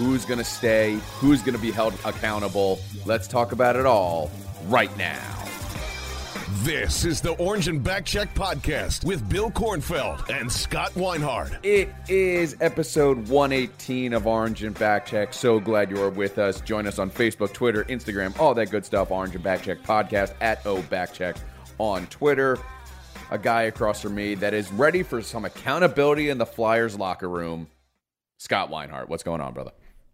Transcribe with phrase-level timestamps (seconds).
[0.00, 0.98] Who's going to stay?
[1.18, 2.78] Who's going to be held accountable?
[3.04, 4.30] Let's talk about it all
[4.68, 5.20] right now.
[6.62, 11.54] This is the Orange and Backcheck podcast with Bill Kornfeld and Scott Weinhardt.
[11.62, 15.34] It is episode 118 of Orange and Backcheck.
[15.34, 16.62] So glad you are with us.
[16.62, 19.10] Join us on Facebook, Twitter, Instagram, all that good stuff.
[19.10, 21.36] Orange and Backcheck podcast at O Backcheck
[21.76, 22.58] on Twitter.
[23.30, 27.28] A guy across from me that is ready for some accountability in the Flyers locker
[27.28, 27.66] room.
[28.38, 29.72] Scott Weinhardt, what's going on, brother?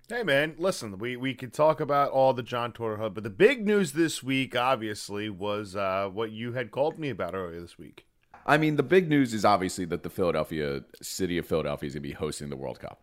[0.09, 3.67] Hey man, listen, we we could talk about all the John Tortorella, but the big
[3.67, 8.07] news this week, obviously, was uh, what you had called me about earlier this week.
[8.47, 12.05] I mean, the big news is obviously that the Philadelphia city of Philadelphia is going
[12.05, 13.01] to be hosting the World Cup.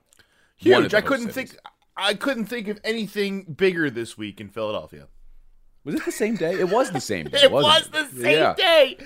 [0.56, 0.94] Huge.
[0.94, 1.52] I couldn't cities.
[1.52, 1.62] think.
[1.98, 5.08] I couldn't think of anything bigger this week in Philadelphia.
[5.84, 6.54] Was it the same day?
[6.58, 7.40] It was the same day.
[7.44, 8.54] It was the same Yeah.
[8.54, 8.98] day.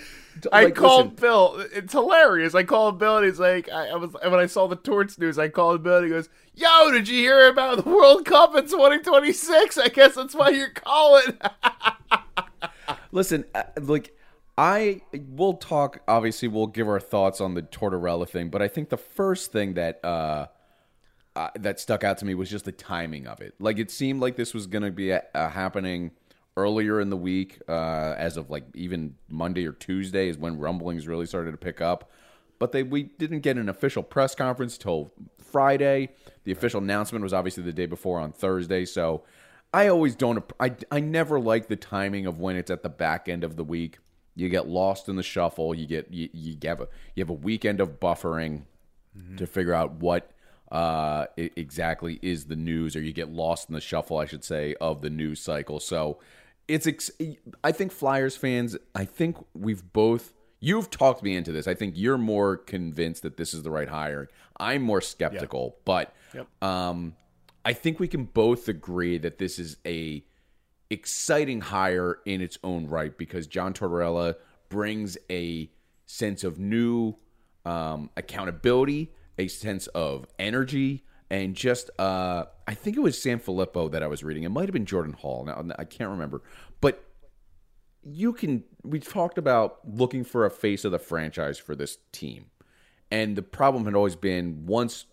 [0.51, 1.15] I Like, called listen.
[1.21, 1.65] Bill.
[1.73, 2.55] It's hilarious.
[2.55, 5.37] I called Bill and he's like, I, I was when I saw the torts news,
[5.39, 8.63] I called Bill and he goes, "Yo, did you hear about the World Cup in
[8.65, 9.77] 2026?
[9.77, 11.37] I guess that's why you're calling."
[13.11, 14.15] Listen, uh, like
[14.57, 15.99] I will talk.
[16.07, 19.75] Obviously, we'll give our thoughts on the Tortorella thing, but I think the first thing
[19.75, 20.47] that uh,
[21.35, 23.53] uh, that stuck out to me was just the timing of it.
[23.59, 26.11] Like it seemed like this was going to be uh, happening
[26.57, 31.07] earlier in the week, uh, as of like even Monday or Tuesday is when rumblings
[31.07, 32.11] really started to pick up.
[32.59, 36.09] But they we didn't get an official press conference till Friday.
[36.43, 38.83] The official announcement was obviously the day before on Thursday.
[38.83, 39.23] So
[39.73, 40.43] I always don't.
[40.59, 43.63] I I never like the timing of when it's at the back end of the
[43.63, 43.99] week.
[44.35, 45.73] You get lost in the shuffle.
[45.75, 48.63] You get you, you have a you have a weekend of buffering
[49.37, 50.31] to figure out what
[50.71, 54.75] uh, exactly is the news, or you get lost in the shuffle, I should say,
[54.81, 55.79] of the news cycle.
[55.79, 56.19] So
[56.67, 56.87] it's.
[56.87, 57.11] Ex-
[57.63, 58.77] I think Flyers fans.
[58.95, 60.33] I think we've both.
[60.59, 61.67] You've talked me into this.
[61.67, 64.27] I think you're more convinced that this is the right hire.
[64.59, 66.13] I'm more skeptical, but
[66.63, 67.15] um,
[67.63, 70.23] I think we can both agree that this is a
[70.89, 74.35] exciting hire in its own right because John Tortorella
[74.69, 75.69] brings a
[76.05, 77.15] sense of new
[77.65, 83.89] um, accountability, a sense of energy, and just uh, I think it was San Filippo
[83.89, 84.43] that I was reading.
[84.43, 85.43] It might have been Jordan Hall.
[85.45, 86.41] Now I can't remember,
[86.81, 87.03] but
[88.03, 88.63] you can.
[88.83, 92.45] We talked about looking for a face of the franchise for this team,
[93.11, 95.05] and the problem had always been once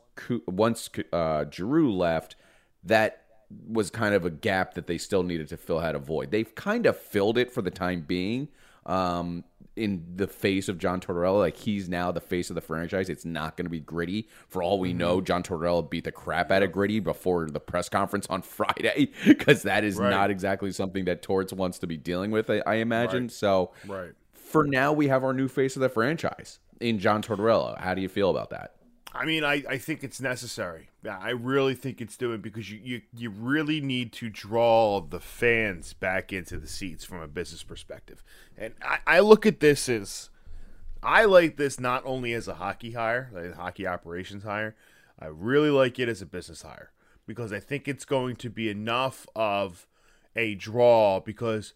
[0.46, 2.36] once uh, Giroux left,
[2.84, 3.24] that
[3.66, 6.30] was kind of a gap that they still needed to fill had a void.
[6.30, 8.48] They've kind of filled it for the time being.
[8.86, 9.44] Um,
[9.76, 13.08] in the face of John Tortorella, like he's now the face of the franchise.
[13.08, 14.28] It's not going to be gritty.
[14.48, 17.88] For all we know, John Tortorella beat the crap out of gritty before the press
[17.88, 20.10] conference on Friday because that is Right.
[20.10, 22.50] not exactly something that Torts wants to be dealing with.
[22.50, 23.24] I, I imagine.
[23.24, 23.32] Right.
[23.32, 24.12] So, Right.
[24.32, 27.76] for now, we have our new face of the franchise in John Tortorella.
[27.80, 28.73] How do you feel about that?
[29.14, 30.88] I mean, I, I think it's necessary.
[31.08, 35.92] I really think it's doing because you, you you really need to draw the fans
[35.92, 38.24] back into the seats from a business perspective.
[38.58, 40.30] And I, I look at this as
[41.00, 44.74] I like this not only as a hockey hire, like a hockey operations hire,
[45.18, 46.90] I really like it as a business hire
[47.26, 49.86] because I think it's going to be enough of
[50.34, 51.74] a draw because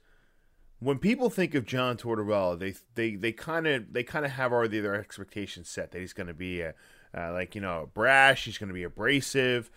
[0.80, 4.52] when people think of John Tortorella, they they they kind of they kind of have
[4.52, 6.74] already their expectations set that he's going to be a
[7.16, 9.70] uh, like you know brash, he's going to be abrasive.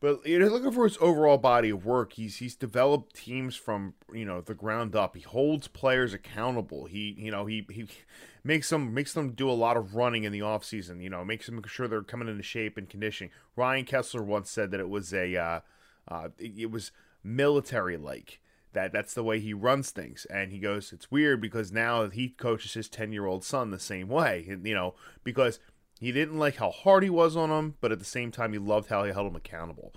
[0.00, 2.12] But you're looking for his overall body of work.
[2.12, 5.16] He's he's developed teams from you know the ground up.
[5.16, 6.84] He holds players accountable.
[6.84, 7.86] He you know he he
[8.42, 11.00] makes them makes them do a lot of running in the off season.
[11.00, 13.30] You know makes them make sure they're coming into shape and conditioning.
[13.56, 15.60] Ryan Kesler once said that it was a uh,
[16.06, 18.40] uh, it, it was military like
[18.74, 22.28] that that's the way he runs things and he goes it's weird because now he
[22.28, 25.58] coaches his 10 year old son the same way and, you know because
[26.00, 28.58] he didn't like how hard he was on him but at the same time he
[28.58, 29.92] loved how he held him accountable.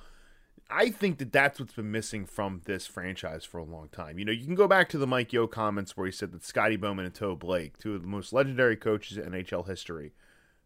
[0.70, 4.20] I think that that's what's been missing from this franchise for a long time.
[4.20, 6.44] You know you can go back to the mike yeo comments where he said that
[6.44, 10.14] scotty bowman and toe blake two of the most legendary coaches in nhl history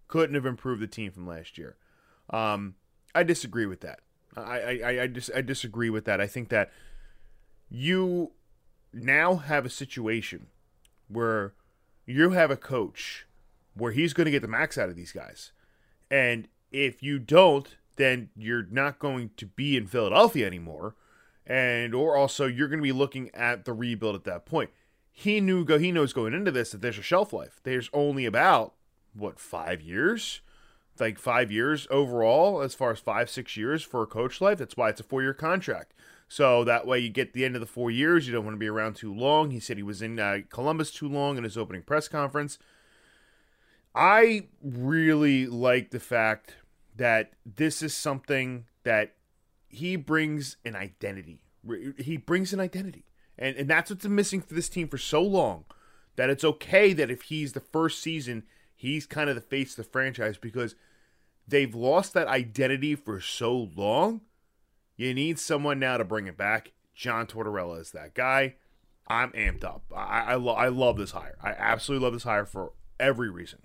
[0.08, 1.78] couldn't have improved the team from last year.
[2.30, 2.76] Um,
[3.16, 4.00] i disagree with that.
[4.36, 6.22] I, I, I, dis- I disagree with that.
[6.22, 6.72] I think that
[7.70, 8.32] you
[8.94, 10.48] now have a situation
[11.08, 11.54] where
[12.06, 13.26] you have a coach
[13.76, 15.52] where he's going to get the max out of these guys.
[16.10, 20.96] And if you don't, then you're not going to be in Philadelphia anymore.
[21.46, 24.70] And or also you're going to be looking at the rebuild at that point.
[25.12, 27.60] He knew go he knows going into this that there's a shelf life.
[27.64, 28.74] There's only about
[29.14, 30.42] what 5 years?
[31.00, 34.60] Like 5 years overall as far as 5 6 years for a coach life.
[34.60, 35.94] That's why it's a 4-year contract.
[36.28, 38.60] So that way you get the end of the 4 years, you don't want to
[38.60, 39.52] be around too long.
[39.52, 42.58] He said he was in uh, Columbus too long in his opening press conference.
[43.94, 46.56] I really like the fact
[46.96, 49.16] that this is something that
[49.70, 51.42] he brings an identity.
[51.98, 53.06] He brings an identity.
[53.38, 55.66] And and that's what's missing for this team for so long.
[56.16, 58.44] That it's okay that if he's the first season,
[58.76, 60.76] he's kind of the face of the franchise because
[61.48, 64.22] they've lost that identity for so long.
[64.98, 66.74] You need someone now to bring it back.
[66.94, 68.56] John Tortorella is that guy.
[69.08, 69.84] I'm amped up.
[69.96, 71.38] I I, lo- I love this hire.
[71.42, 73.60] I absolutely love this hire for every reason.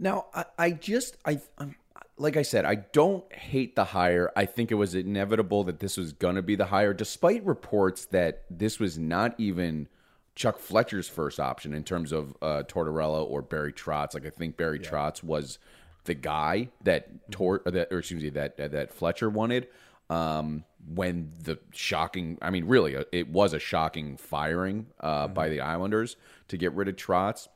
[0.00, 1.76] Now, I, I just, I, I'm,
[2.16, 4.32] like I said, I don't hate the hire.
[4.34, 8.06] I think it was inevitable that this was going to be the hire, despite reports
[8.06, 9.88] that this was not even
[10.34, 14.14] Chuck Fletcher's first option in terms of uh, Tortorella or Barry Trotz.
[14.14, 14.88] Like I think Barry yeah.
[14.88, 15.58] Trotz was
[16.04, 19.68] the guy that Tor, that, or excuse me, that that Fletcher wanted.
[20.08, 25.34] Um, when the shocking, I mean, really, uh, it was a shocking firing uh, mm-hmm.
[25.34, 26.16] by the Islanders
[26.48, 27.46] to get rid of Trotz.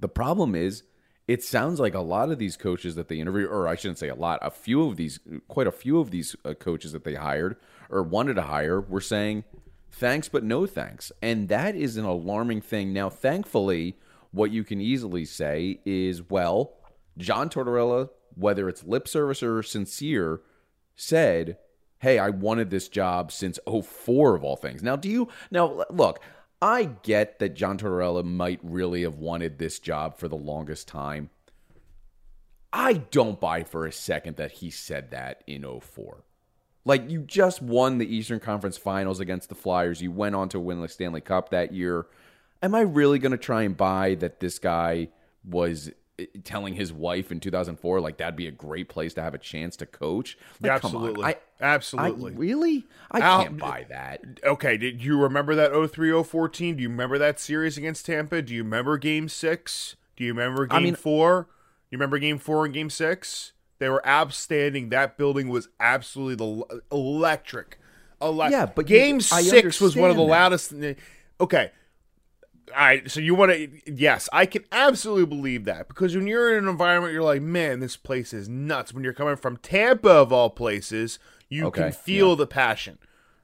[0.00, 0.82] The problem is
[1.30, 4.08] it sounds like a lot of these coaches that they interview, or I shouldn't say
[4.08, 7.14] a lot, a few of these, quite a few of these uh, coaches that they
[7.14, 7.54] hired
[7.88, 9.44] or wanted to hire were saying,
[9.92, 11.12] thanks, but no thanks.
[11.22, 12.92] And that is an alarming thing.
[12.92, 13.96] Now, thankfully,
[14.32, 16.72] what you can easily say is, well,
[17.16, 20.40] John Tortorella, whether it's lip service or sincere,
[20.96, 21.58] said,
[22.00, 24.82] hey, I wanted this job since 04 of all things.
[24.82, 26.20] Now, do you, now, look,
[26.62, 31.30] I get that John Tortorella might really have wanted this job for the longest time.
[32.72, 36.22] I don't buy for a second that he said that in 04.
[36.84, 40.00] Like, you just won the Eastern Conference Finals against the Flyers.
[40.00, 42.06] You went on to win the Stanley Cup that year.
[42.62, 45.08] Am I really going to try and buy that this guy
[45.44, 45.90] was
[46.44, 49.76] telling his wife in 2004 like that'd be a great place to have a chance
[49.76, 50.38] to coach?
[50.60, 51.24] Like, absolutely.
[51.24, 52.32] I, absolutely.
[52.32, 52.86] I, really?
[53.10, 54.22] I Al, can't buy that.
[54.44, 58.42] okay did you remember that 03-014 do you remember that series against tampa?
[58.42, 59.96] Do you remember game six?
[60.16, 61.48] Do you remember game I mean, four?
[61.90, 63.52] You remember game four and game six?
[63.78, 64.90] They were outstanding.
[64.90, 67.78] That building was absolutely the electric.
[68.22, 70.76] Electric yeah but game you, six was one of the loudest that.
[70.80, 71.00] loudest
[71.40, 71.70] okay
[72.76, 73.68] all right, so you want to?
[73.86, 77.80] Yes, I can absolutely believe that because when you're in an environment, you're like, man,
[77.80, 78.92] this place is nuts.
[78.92, 81.18] When you're coming from Tampa, of all places,
[81.48, 82.34] you okay, can feel yeah.
[82.36, 82.98] the passion.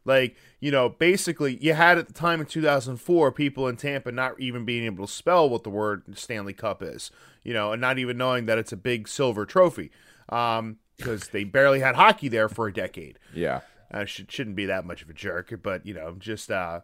[0.04, 4.38] Like you know, basically, you had at the time in 2004 people in Tampa not
[4.40, 7.10] even being able to spell what the word Stanley Cup is.
[7.42, 9.90] You know, and not even knowing that it's a big silver trophy
[10.26, 10.76] because um,
[11.32, 13.18] they barely had hockey there for a decade.
[13.34, 16.50] Yeah, uh, should, shouldn't be that much of a jerk, but you know, just.
[16.50, 16.80] uh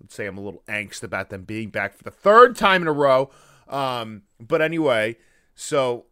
[0.00, 2.88] let's say I'm a little angst about them being back for the third time in
[2.88, 3.30] a row.
[3.68, 5.16] Um, but anyway,
[5.54, 6.06] so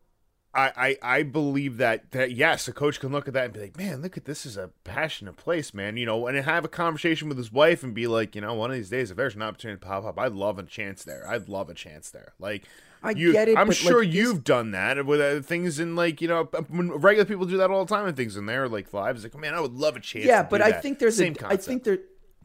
[0.55, 3.61] I, I, I believe that that yes, a coach can look at that and be
[3.61, 5.97] like, man, look at this is a passionate place, man.
[5.97, 8.71] You know, and have a conversation with his wife and be like, you know, one
[8.71, 11.29] of these days, if there's an opportunity to pop up, I'd love a chance there.
[11.29, 12.33] I'd love a chance there.
[12.39, 12.65] Like,
[13.03, 13.59] I you, get it.
[13.59, 17.25] I'm sure like, you've done that with uh, things in like you know when regular
[17.25, 19.23] people do that all the time and things in their like lives.
[19.23, 20.25] Like, man, I would love a chance.
[20.25, 20.83] Yeah, but I that.
[20.83, 21.37] think there's Same a.
[21.37, 21.63] Concept.
[21.63, 21.99] I think there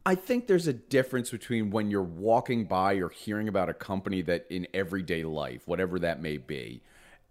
[0.06, 4.22] I think there's a difference between when you're walking by or hearing about a company
[4.24, 6.82] that in everyday life, whatever that may be,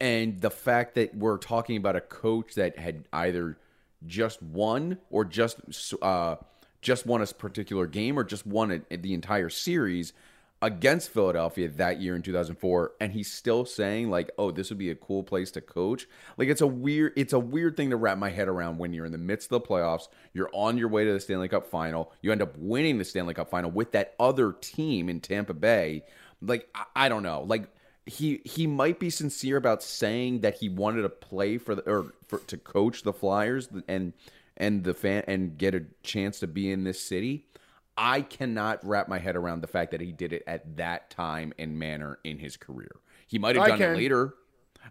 [0.00, 3.58] and the fact that we're talking about a coach that had either
[4.06, 5.60] just won or just
[6.00, 6.36] uh,
[6.80, 10.14] just won a particular game or just won a, the entire series
[10.62, 14.90] against Philadelphia that year in 2004 and he's still saying like oh this would be
[14.90, 16.06] a cool place to coach.
[16.38, 19.04] Like it's a weird it's a weird thing to wrap my head around when you're
[19.04, 22.12] in the midst of the playoffs you're on your way to the Stanley Cup final
[22.22, 26.04] you end up winning the Stanley Cup final with that other team in Tampa Bay.
[26.40, 27.42] Like I, I don't know.
[27.42, 27.68] Like
[28.06, 32.14] he he might be sincere about saying that he wanted to play for the or
[32.28, 34.12] for, to coach the Flyers and
[34.56, 37.46] and the fan and get a chance to be in this city
[37.96, 41.52] I cannot wrap my head around the fact that he did it at that time
[41.58, 42.90] and manner in his career.
[43.26, 44.34] He might have done it later.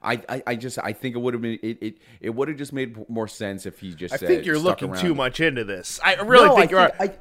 [0.02, 2.58] I, I, I, just I think it would have been it it, it would have
[2.58, 4.14] just made more sense if he just.
[4.14, 6.00] I said, think you're looking too much into this.
[6.04, 6.90] I really no, think I you're.
[6.90, 7.12] Think,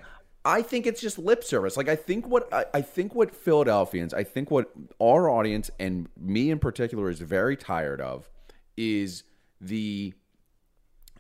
[0.45, 1.77] I, I think it's just lip service.
[1.77, 4.71] Like I think what I, I think what Philadelphians, I think what
[5.01, 8.31] our audience and me in particular is very tired of
[8.77, 9.25] is
[9.61, 10.15] the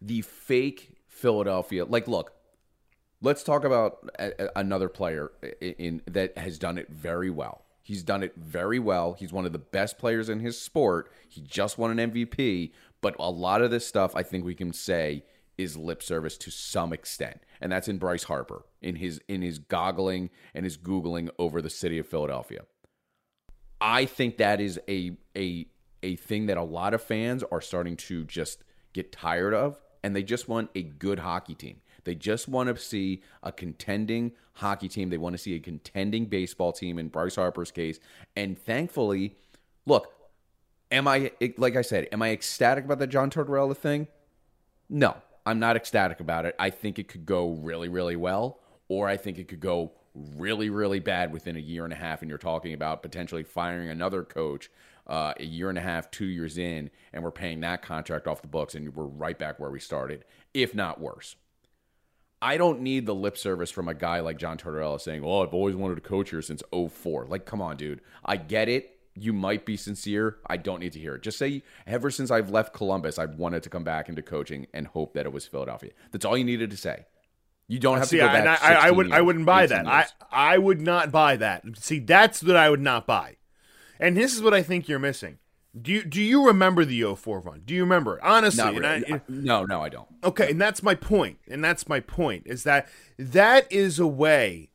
[0.01, 1.85] the fake Philadelphia.
[1.85, 2.33] Like, look,
[3.23, 7.65] Let's talk about a, a, another player in, in that has done it very well.
[7.83, 9.15] He's done it very well.
[9.15, 11.11] He's one of the best players in his sport.
[11.29, 12.73] He just won an MVP.
[13.01, 15.25] But a lot of this stuff, I think we can say,
[15.59, 19.59] is lip service to some extent, and that's in Bryce Harper in his in his
[19.59, 22.63] goggling and his googling over the city of Philadelphia.
[23.81, 25.67] I think that is a a
[26.03, 30.17] a thing that a lot of fans are starting to just get tired of, and
[30.17, 31.81] they just want a good hockey team.
[32.05, 35.11] They just want to see a contending hockey team.
[35.11, 37.99] They want to see a contending baseball team in Bryce Harper's case.
[38.37, 39.37] And thankfully,
[39.87, 40.13] look,
[40.91, 44.09] am I like I said, am I ecstatic about the John Tortorella thing?
[44.89, 45.17] No,
[45.47, 46.55] I'm not ecstatic about it.
[46.59, 50.71] I think it could go really, really well, or I think it could go really,
[50.71, 52.23] really bad within a year and a half.
[52.23, 54.69] And you're talking about potentially firing another coach
[55.07, 58.43] uh, a year and a half, two years in, and we're paying that contract off
[58.43, 61.37] the books, and we're right back where we started, if not worse.
[62.43, 65.53] I don't need the lip service from a guy like John Tortorella saying, "Well, I've
[65.55, 67.27] always wanted to coach here since 04.
[67.27, 68.01] Like, come on, dude.
[68.25, 68.99] I get it.
[69.15, 70.39] You might be sincere.
[70.47, 71.23] I don't need to hear it.
[71.23, 74.87] Just say, ever since I've left Columbus, I've wanted to come back into coaching and
[74.87, 75.91] hope that it was Philadelphia.
[76.13, 77.05] That's all you needed to say.
[77.69, 78.63] You don't have See, to go I, back.
[78.63, 80.13] I, I 16 would I years, wouldn't buy 18 that.
[80.31, 80.55] I.
[80.55, 81.65] I would not buy that.
[81.77, 83.37] See, that's what I would not buy.
[83.99, 85.40] And this is what I think you're missing.
[85.81, 87.63] Do you do you remember the 04 run?
[87.65, 88.23] Do you remember it?
[88.25, 89.13] Honestly, really.
[89.15, 90.09] I- no, no, I don't.
[90.25, 91.39] Okay, and that's my point.
[91.49, 94.71] And that's my point is that that is a way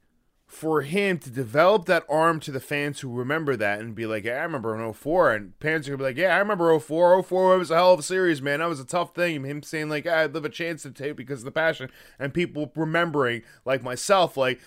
[0.48, 4.24] for him to develop that arm to the fans who remember that and be like,
[4.24, 5.34] yeah, I remember in 04.
[5.34, 7.22] And fans are going to be like, yeah, I remember 04.
[7.24, 8.60] 04 was a hell of a series, man.
[8.60, 9.44] That was a tough thing.
[9.44, 11.90] Him saying, like, "Ah, I'd live a chance to take because of the passion.
[12.18, 14.62] And people remembering, like myself, like,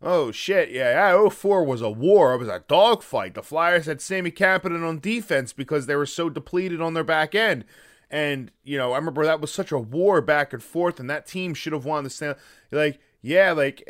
[0.00, 2.34] Oh shit, yeah, yeah, 04 was a war.
[2.34, 3.34] It was a dogfight.
[3.34, 7.34] The Flyers had Sami Kapanen on defense because they were so depleted on their back
[7.34, 7.64] end.
[8.10, 11.26] And, you know, I remember that was such a war back and forth, and that
[11.26, 12.36] team should have won the stand.
[12.70, 13.82] Like, yeah, like,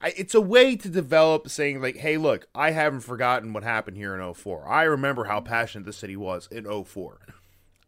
[0.00, 4.18] it's a way to develop saying, like, hey, look, I haven't forgotten what happened here
[4.18, 4.66] in 04.
[4.66, 7.18] I remember how passionate the city was in 04.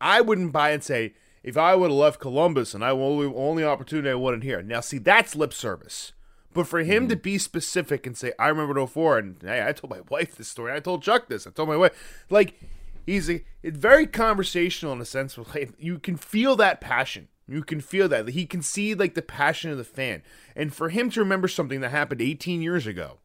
[0.00, 3.64] I wouldn't buy and say, if I would have left Columbus and I only only
[3.64, 4.62] opportunity I wanted here.
[4.62, 6.12] Now, see, that's lip service.
[6.52, 7.22] But for him to mm-hmm.
[7.22, 10.72] be specific and say, I remember 04, and hey, I told my wife this story.
[10.72, 11.46] I told Chuck this.
[11.46, 12.24] I told my wife.
[12.28, 12.60] Like,
[13.06, 15.38] he's a, it's very conversational in a sense.
[15.54, 17.28] Like, you can feel that passion.
[17.46, 18.28] You can feel that.
[18.28, 20.22] He can see, like, the passion of the fan.
[20.56, 23.18] And for him to remember something that happened 18 years ago,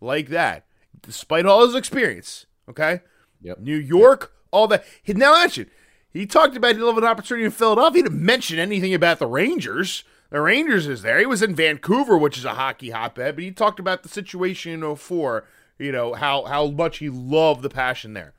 [0.00, 0.66] like that,
[1.00, 3.00] despite all his experience, okay?
[3.42, 3.58] Yep.
[3.60, 4.84] New York, all that.
[5.02, 5.70] He now mentioned
[6.16, 7.98] he talked about he loved an opportunity in Philadelphia.
[7.98, 10.04] He didn't mention anything about the Rangers.
[10.30, 11.18] The Rangers is there.
[11.18, 14.72] He was in Vancouver, which is a hockey hotbed, but he talked about the situation
[14.82, 15.44] in 04,
[15.78, 18.34] you know, how how much he loved the passion there.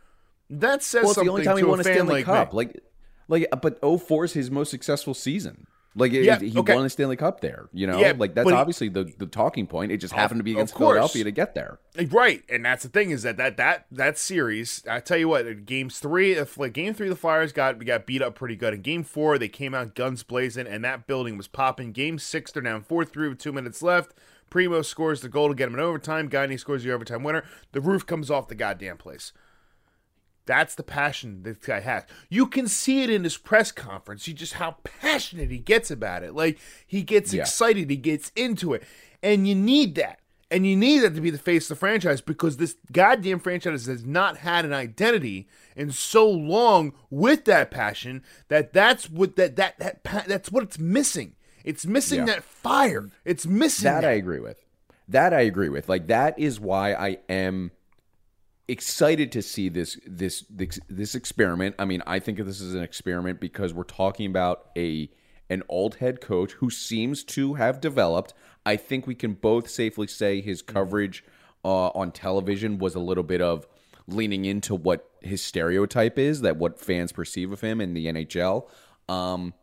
[0.50, 2.54] That says Well, it's the something only time he to won a Stanley like Cup.
[2.54, 2.58] me.
[2.58, 2.84] Like,
[3.30, 5.68] like, but 04 is his most successful season.
[5.98, 6.76] Like, it- Yeah, he okay.
[6.76, 7.68] won a Stanley Cup there.
[7.74, 9.92] You know, Yeah, like that's but he- obviously the the talking point.
[9.92, 10.78] It just happened to be against.
[10.78, 11.80] Philadelphia to get there.
[11.98, 14.84] Eh, right, and that's the thing is that that that that series.
[14.90, 18.22] I tell you what, games three, if like game three, the Flyers got got beat
[18.22, 18.74] up pretty good.
[18.76, 21.92] In game four, they came out guns blazing, and that building was popping.
[21.92, 24.14] Game six, they're down four three with two minutes left.
[24.50, 26.30] Primeau scores the goal to get him in overtime.
[26.30, 27.44] Gagne scores the overtime winner.
[27.74, 29.34] The roof comes off the goddamn place.
[30.48, 32.04] That's the passion this guy has.
[32.30, 34.28] You can see it in his press conference.
[34.28, 36.34] You just how passionate he gets about it.
[36.34, 37.42] Like he gets Yeah.
[37.42, 38.84] excited, he gets into it.
[39.22, 40.20] And you need that.
[40.50, 43.86] And you need that to be the face of the franchise because this goddamn franchise
[43.88, 49.58] has not had an identity in so long with that passion that that's what that
[49.58, 51.36] that, that pa- that's what it's missing.
[51.66, 52.26] It's missing Yeah.
[52.36, 53.10] that fire.
[53.26, 54.08] It's missing That that.
[54.10, 54.64] I agree with.
[55.10, 55.90] That I agree with.
[55.90, 57.72] Like that is why I am
[58.68, 61.76] excited to see this this this, this experiment.
[61.80, 65.10] I mean, I think this is an experiment because we're talking about a
[65.50, 68.34] an old head coach who seems to have developed.
[68.66, 71.24] I think we can both safely say his coverage
[71.64, 73.66] uh, on television was a little bit of
[74.08, 78.68] leaning into what his stereotype is, that what fans perceive of him in the NHL.
[79.08, 79.54] Um,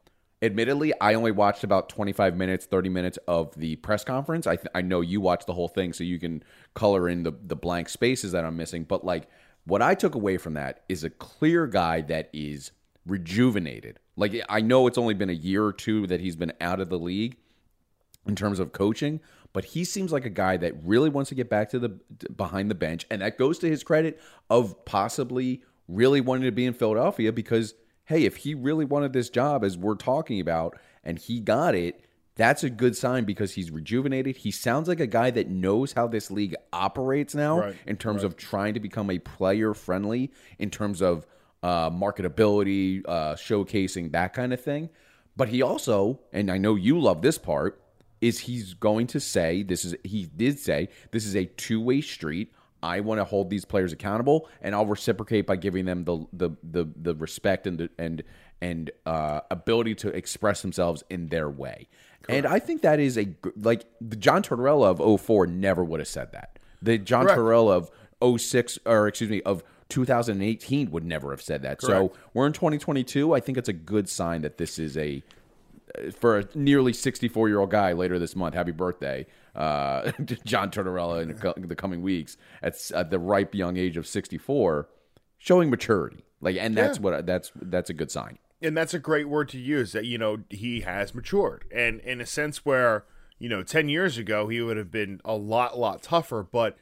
[0.45, 4.47] admittedly, I only watched about 25 minutes, 30 minutes of the press conference.
[4.47, 6.43] I, th- I know you watched the whole thing, so you can
[6.75, 8.85] color in the, the blank spaces that I'm missing.
[8.85, 9.29] But like,
[9.65, 12.73] what I took away from that is a clear guy that is
[13.07, 13.99] rejuvenated.
[14.17, 16.89] Like, I know it's only been a year or two that he's been out of
[16.89, 17.37] the league
[18.27, 19.21] in terms of coaching,
[19.53, 21.89] but he seems like a guy that really wants to get back to the
[22.37, 24.21] behind the bench, and that goes to his credit
[24.51, 29.30] of possibly really wanting to be in Philadelphia because hey, if he really wanted this
[29.30, 32.04] job as we're talking about and he got it,
[32.37, 34.37] that's a good sign because he's rejuvenated.
[34.37, 38.25] He sounds like a guy that knows how this league operates now Right, in terms
[38.25, 41.26] of trying to become a player friendly, in terms of
[41.62, 44.90] uh, marketability, uh, showcasing that kind of thing.
[45.37, 47.80] But he also, and I know you love this part,
[48.20, 52.00] is he's going to say this is he did say this is a two way
[52.00, 52.52] street.
[52.85, 56.50] I want to hold these players accountable, and I'll reciprocate by giving them the the
[56.62, 58.23] the, the respect and the, and
[58.61, 61.88] and uh, ability to express themselves in their way.
[62.29, 66.09] And I think that is a like the John Tortorella of 04 never would have
[66.09, 66.59] said that.
[66.83, 67.38] The John Correct.
[67.38, 67.91] Tortorella
[68.23, 71.81] of 06 or excuse me of 2018 would never have said that.
[71.81, 73.35] So we're in 2022.
[73.35, 75.23] I think it's a good sign that this is a
[76.19, 78.55] for a nearly 64 year old guy later this month.
[78.55, 80.12] Happy birthday, uh,
[80.44, 84.06] John Tortorella, in the co- the coming weeks at, at the ripe young age of
[84.06, 84.88] 64,
[85.38, 86.25] showing maturity.
[86.40, 87.02] Like, and that's Yeah.
[87.02, 88.38] what that's that's a good sign.
[88.62, 92.20] and that's a great word to use that you know he has matured and in
[92.20, 93.04] a sense where
[93.38, 96.76] you know 10 years ago he would have been a lot lot tougher but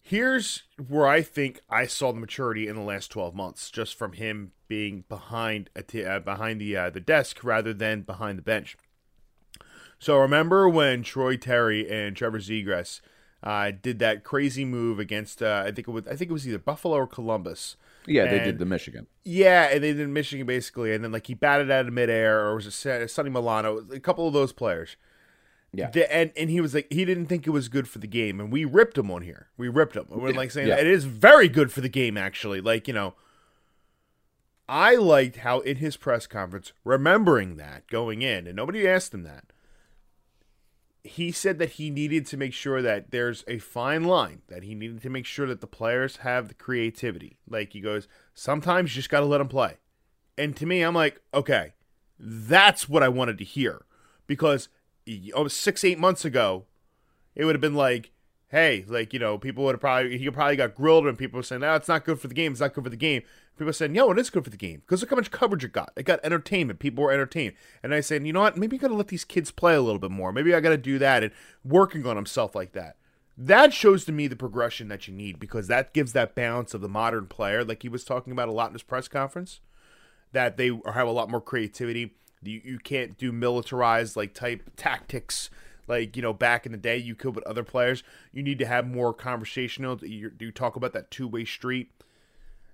[0.00, 4.12] here's where i think i saw the maturity in the last 12 months just from
[4.14, 8.42] him being behind a t- uh, behind the uh, the desk rather than behind the
[8.42, 8.76] bench
[10.00, 13.00] so remember when Troy Terry and Trevor Zegras
[13.44, 16.48] uh, did that crazy move against uh, I think it was I think it was
[16.48, 17.76] either Buffalo or Columbus.
[18.06, 19.06] Yeah, they did the Michigan.
[19.24, 22.54] yeah, and they did Michigan basically, and then like he batted out of midair, or
[22.56, 23.86] was it Sonny Milano?
[23.92, 24.96] A couple of those players.
[25.72, 25.90] Yeah.
[25.90, 28.40] The- and and he was like he didn't think it was good for the game,
[28.40, 29.48] and we ripped him on here.
[29.58, 30.06] We ripped him.
[30.10, 30.80] And we're like saying Yeah.
[30.80, 32.60] it is very good for the game, actually.
[32.62, 33.14] Like you know,
[34.68, 39.22] I liked how in his press conference, remembering that going in, and nobody asked him
[39.24, 39.44] that.
[41.02, 44.74] He said that he needed to make sure that there's a fine line, that he
[44.74, 47.38] needed to make sure that the players have the creativity.
[47.48, 49.78] Like he goes, sometimes you just got to let them play.
[50.36, 51.72] And to me, I'm like, okay,
[52.18, 53.86] that's what I wanted to hear.
[54.26, 54.68] Because
[55.34, 56.64] oh, six, eight months ago,
[57.34, 58.12] it would have been like,
[58.50, 61.42] hey, like, you know, people would have probably, he probably got grilled and people were
[61.42, 62.50] saying, no, it's not good for the game.
[62.52, 63.22] It's not good for the game.
[63.56, 65.72] People saying, yo, it is good for the game because look how much coverage it
[65.72, 65.92] got.
[65.96, 66.80] It got entertainment.
[66.80, 67.54] People were entertained.
[67.82, 68.56] And I said, you know what?
[68.56, 70.32] Maybe you got to let these kids play a little bit more.
[70.32, 71.32] Maybe I got to do that and
[71.64, 72.96] working on himself like that.
[73.38, 76.80] That shows to me the progression that you need because that gives that balance of
[76.80, 79.60] the modern player, like he was talking about a lot in his press conference
[80.32, 82.14] that they have a lot more creativity.
[82.42, 85.50] You, you can't do militarized like type tactics
[85.90, 88.02] like you know back in the day you could with other players.
[88.32, 89.98] You need to have more conversational.
[90.02, 91.90] You, you talk about that two way street.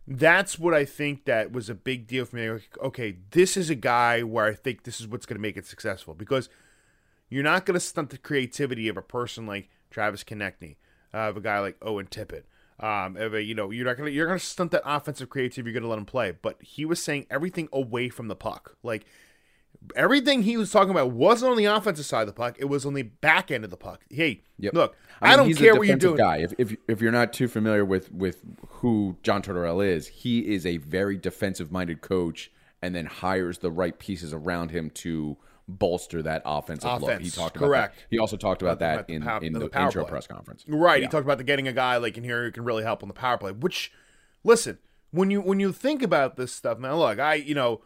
[0.07, 2.49] That's what I think that was a big deal for me.
[2.49, 5.57] Like, Okay, this is a guy where I think this is what's going to make
[5.57, 6.49] it successful because
[7.29, 10.77] you're not going to stunt the creativity of a person like Travis Konecny,
[11.13, 12.45] uh, of a guy like Owen Tippett.
[12.79, 15.73] Um, a, you know, you're not gonna you're gonna stunt that offensive creativity.
[15.73, 18.77] You're gonna let him play, but he was saying everything away from the puck.
[18.83, 19.07] Like
[19.95, 22.57] everything he was talking about wasn't on the offensive side of the puck.
[22.59, 24.05] It was on the back end of the puck.
[24.11, 24.75] Hey, Yep.
[24.75, 26.17] look, I, mean, don't care what you're doing.
[26.17, 26.39] Guy.
[26.39, 30.65] If, if if you're not too familiar with with who John Tortorella is, he is
[30.67, 32.51] a very defensive minded coach,
[32.83, 35.37] and then hires the right pieces around him to
[35.69, 37.21] bolster that offensive look.
[37.21, 37.97] He talked about correct.
[37.97, 38.05] that.
[38.11, 40.11] He also talked about that About the in in the the, intro play.
[40.11, 40.65] press conference.
[40.69, 41.01] Right.
[41.01, 41.07] Yeah.
[41.09, 43.09] He talked about the getting a guy like in here who can really help on
[43.09, 43.53] the power play.
[43.53, 43.93] Which,
[44.45, 44.79] listen,
[45.11, 47.81] when you when you think about this stuff, man, look, I you know,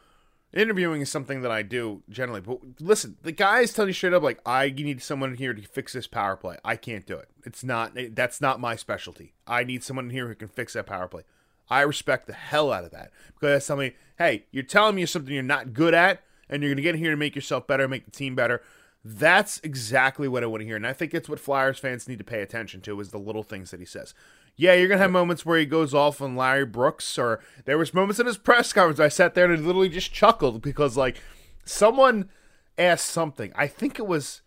[0.53, 2.41] interviewing is something that I do generally.
[2.41, 5.93] But listen, the guys tell you straight up like I need someone here to fix
[5.93, 6.57] this power play.
[6.65, 7.29] I can't do it.
[7.45, 9.35] It's not that's not my specialty.
[9.47, 11.23] I need someone in here who can fix that power play.
[11.69, 15.07] I respect the hell out of that because that's telling me, hey, you're telling me
[15.07, 17.87] something you're not good at, and you're to get in here to make yourself better,
[17.87, 18.61] make the team better.
[19.05, 22.19] That's exactly what I want to hear, and I think it's what Flyers fans need
[22.19, 24.13] to pay attention to is the little things that he says.
[24.61, 27.95] Yeah, you're gonna have moments where he goes off on Larry Brooks, or there was
[27.95, 31.17] moments in his press conference I sat there and I literally just chuckled because like
[31.65, 32.29] someone
[32.77, 33.53] asked something.
[33.57, 34.43] I think it was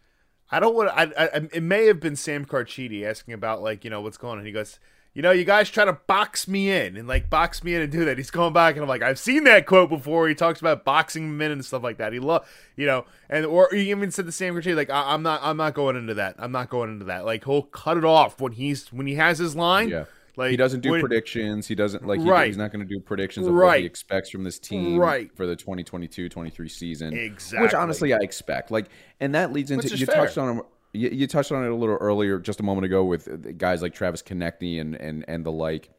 [0.51, 0.91] I don't want.
[0.93, 4.37] I, I it may have been Sam Carchidi asking about like you know what's going
[4.37, 4.45] on.
[4.45, 4.79] He goes,
[5.13, 7.91] you know, you guys try to box me in and like box me in and
[7.91, 8.17] do that.
[8.17, 10.27] He's going back and I'm like, I've seen that quote before.
[10.27, 12.13] He talks about boxing men and stuff like that.
[12.13, 15.21] He love, you know, and or he even said to Sam Carchidi like, I, I'm
[15.23, 16.35] not, I'm not going into that.
[16.39, 17.25] I'm not going into that.
[17.25, 19.89] Like he'll cut it off when he's when he has his line.
[19.89, 20.05] Yeah.
[20.35, 21.67] Like he doesn't do when- predictions.
[21.67, 22.19] He doesn't like.
[22.19, 22.47] He, Right.
[22.47, 25.29] He's not going to do predictions of what he expects from this team Right.
[25.37, 27.13] for the 2022-23 season.
[27.13, 27.63] Exactly.
[27.63, 28.71] Which honestly, I expect.
[28.71, 28.87] Like,
[29.19, 30.15] and that leads into you fair.
[30.15, 30.63] touched on him.
[30.93, 33.93] You, you touched on it a little earlier, just a moment ago, with guys like
[33.93, 35.89] Travis Konecny and and and the like.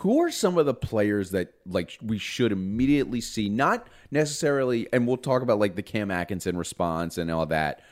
[0.00, 3.48] Who are some of the players that like we should immediately see?
[3.48, 7.82] Not necessarily, and we'll talk about like the Cam Atkinson response and all that.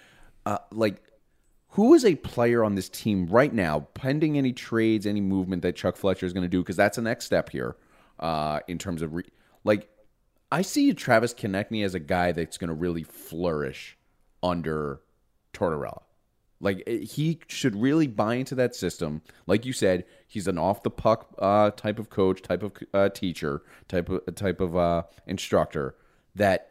[0.45, 1.01] Uh, like
[1.69, 5.75] who is a player on this team right now, pending any trades, any movement that
[5.75, 6.61] Chuck Fletcher is going to do?
[6.61, 7.77] Because that's the next step here
[8.21, 9.31] uh, in terms of re-
[9.65, 9.89] like.
[10.53, 13.99] I see Travis Konechny as a guy that's going to really flourish
[14.41, 15.01] under
[15.55, 16.03] Tortorella.
[16.61, 19.23] Like he should really buy into that system.
[19.47, 23.09] Like you said, he's an off the puck uh, type of coach, type of uh,
[23.11, 25.97] teacher, type of type of uh, instructor.
[26.35, 26.71] That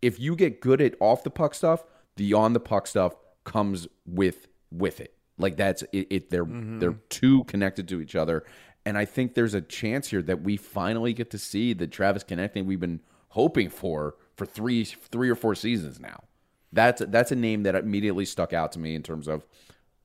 [0.00, 1.84] if you get good at off the puck stuff,
[2.16, 5.14] the on the puck stuff comes with with it.
[5.36, 6.06] Like that's it.
[6.10, 6.78] it they're Mm-hmm.
[6.78, 8.44] they're too connected to each other,
[8.86, 12.24] and I think there's a chance here that we finally get to see the Travis
[12.24, 16.24] Konecny we've been hoping for for three three or four seasons now.
[16.72, 19.44] That's that's a name that immediately stuck out to me in terms of,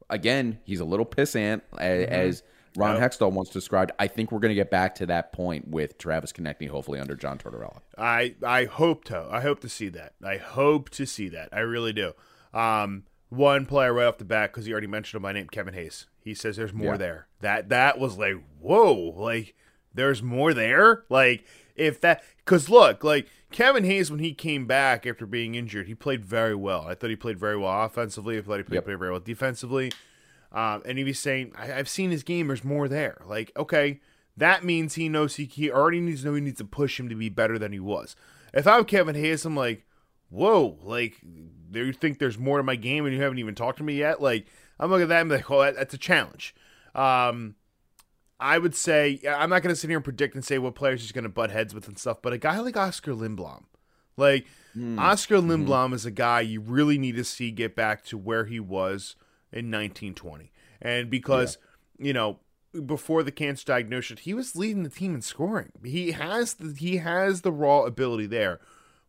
[0.10, 2.12] again, he's a little pissant Mm-hmm.
[2.14, 2.44] as
[2.78, 3.92] Ron Hextall once described.
[4.00, 7.16] I think we're going to get back to that point with Travis Konecny, hopefully under
[7.16, 7.80] John Tortorella.
[7.98, 9.28] I I hope to.
[9.32, 10.14] I hope to see that.
[10.24, 11.50] I hope to see that.
[11.54, 12.12] I really do.
[12.54, 15.74] Um, one player right off the bat because he already mentioned him by name, Kevin
[15.74, 16.08] Hayes.
[16.20, 16.98] He says there's more Yeah.
[16.98, 17.28] there.
[17.42, 19.56] That that was like whoa, like
[19.94, 21.04] there's more there.
[21.10, 21.46] Like
[21.76, 25.96] if that because look, like Kevin Hayes when he came back after being injured, he
[25.96, 26.86] played very well.
[26.88, 28.38] I thought he played very well offensively.
[28.38, 28.86] I thought he played, Yep.
[28.86, 29.92] played very well defensively.
[30.52, 32.48] Um, and he was saying, I, I've seen his game.
[32.48, 33.22] There's more there.
[33.26, 34.00] Like, okay,
[34.38, 37.10] that means he knows he, he already needs to know he needs to push him
[37.10, 38.16] to be better than he was.
[38.54, 39.86] If I'm Kevin Hayes, I'm like,
[40.30, 41.18] whoa, like,
[41.72, 43.96] do you think there's more to my game and you haven't even talked to me
[43.96, 44.22] yet?
[44.22, 44.46] Like,
[44.80, 46.56] I'm looking at that and be like, oh, that, that's a challenge.
[46.94, 47.56] Um,
[48.40, 51.02] I would say, I'm not going to sit here and predict and say what players
[51.02, 53.64] he's going to butt heads with and stuff, but a guy like Oskar Lindblom,
[54.18, 55.00] like, hmm.
[55.00, 55.52] Oskar mm-hmm.
[55.52, 59.16] Lindblom is a guy you really need to see get back to where he was
[59.52, 60.52] in 1920.
[60.82, 61.58] And because,
[61.98, 62.40] you know,
[62.86, 65.72] before the cancer diagnosis, he was leading the team in scoring.
[65.84, 68.60] He has the he has the raw ability there,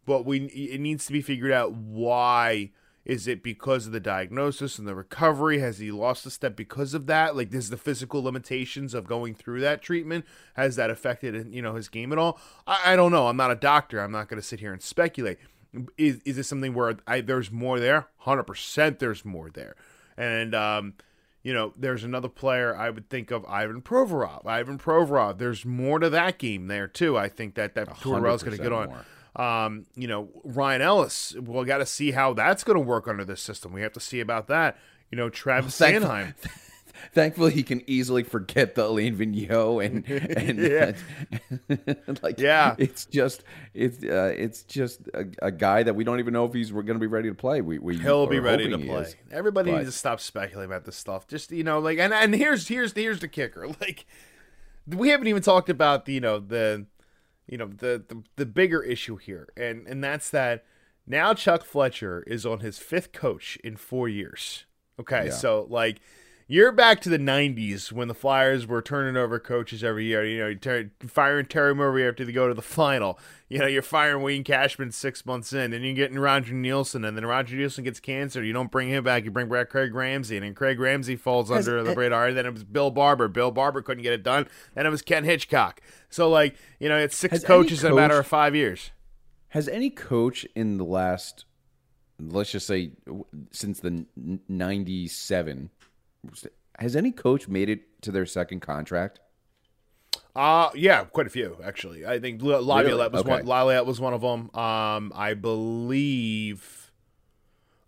[0.05, 2.71] but we it needs to be figured out why
[3.07, 5.61] is it because of the diagnosis and the recovery?
[5.61, 7.37] Has he lost a step because of that?
[7.37, 11.77] Like, is the physical limitations of going through that treatment has that affected you know
[11.77, 12.39] his game at all?
[12.67, 13.29] I, I don't know.
[13.29, 14.01] I'm not a doctor.
[14.01, 15.39] I'm not going to sit here and speculate.
[15.97, 18.09] Is is this something where I, there's more there?
[18.19, 19.77] Hundred percent, there's more there.
[20.17, 20.95] And um,
[21.45, 24.45] you know, there's another player I would think of, Ivan Provorov.
[24.47, 25.39] Ivan Provorov.
[25.39, 27.17] There's more to that game there too.
[27.17, 28.89] I think that that Tortorell's going to get on.
[28.89, 29.05] more.
[29.37, 31.35] Um, you know, Ryan Ellis.
[31.39, 33.73] We'll got to see how that's going to work under this system.
[33.73, 34.79] We have to see about that.
[35.11, 36.35] You know, Travis Thankful- Sanheim.
[37.13, 40.09] Thankfully, he can easily forget the Alain Vigneault and
[42.09, 42.75] and like Yeah.
[42.79, 43.45] it's just
[43.75, 46.87] it's uh, it's just a, a guy that we don't even know if he's going
[46.87, 47.61] to be ready to play.
[47.61, 49.03] We, we He'll be ready to play.
[49.03, 49.17] is.
[49.31, 51.29] Everybody But- needs to stop speculating about this stuff.
[51.29, 53.69] Just you know, like and and here's here's here's the kicker.
[53.81, 54.07] Like
[54.87, 56.87] we haven't even talked about the you know the
[57.47, 60.65] you know the the, the bigger issue here, and and that's that
[61.07, 64.65] now Chuck Fletcher is on his fifth coach in four years.
[64.99, 65.33] Okay, Yeah.
[65.33, 66.01] so like.
[66.49, 70.25] You're back to the '90s when the Flyers were turning over coaches every year.
[70.25, 73.19] You know, you're firing Terry Murray after they go to the final.
[73.49, 77.17] You know, you're firing Wayne Cashman six months in, and you're getting Roger Neilson, and
[77.17, 78.45] then Roger Neilson gets cancer.
[78.45, 79.25] You don't bring him back.
[79.25, 82.33] You bring back Craig Ramsay, and then Craig Ramsay falls under the radar.
[82.33, 83.27] Then it was Bill Barber.
[83.27, 84.47] Bill Barber couldn't get it done.
[84.77, 85.81] Then it was Ken Hitchcock.
[86.11, 88.93] So, like, you know, it's six coaches in a matter of five years.
[89.49, 91.45] Has any coach in the last,
[92.21, 92.93] let's just say,
[93.51, 95.71] since the n- '97,
[96.79, 99.21] has any coach made it to their second contract?
[100.35, 102.05] Uh yeah, quite a few actually.
[102.07, 103.31] I think La- Laviolette was Okay.
[103.31, 103.47] one.
[103.47, 104.51] Laviolette was one of them.
[104.55, 106.93] Um, I believe,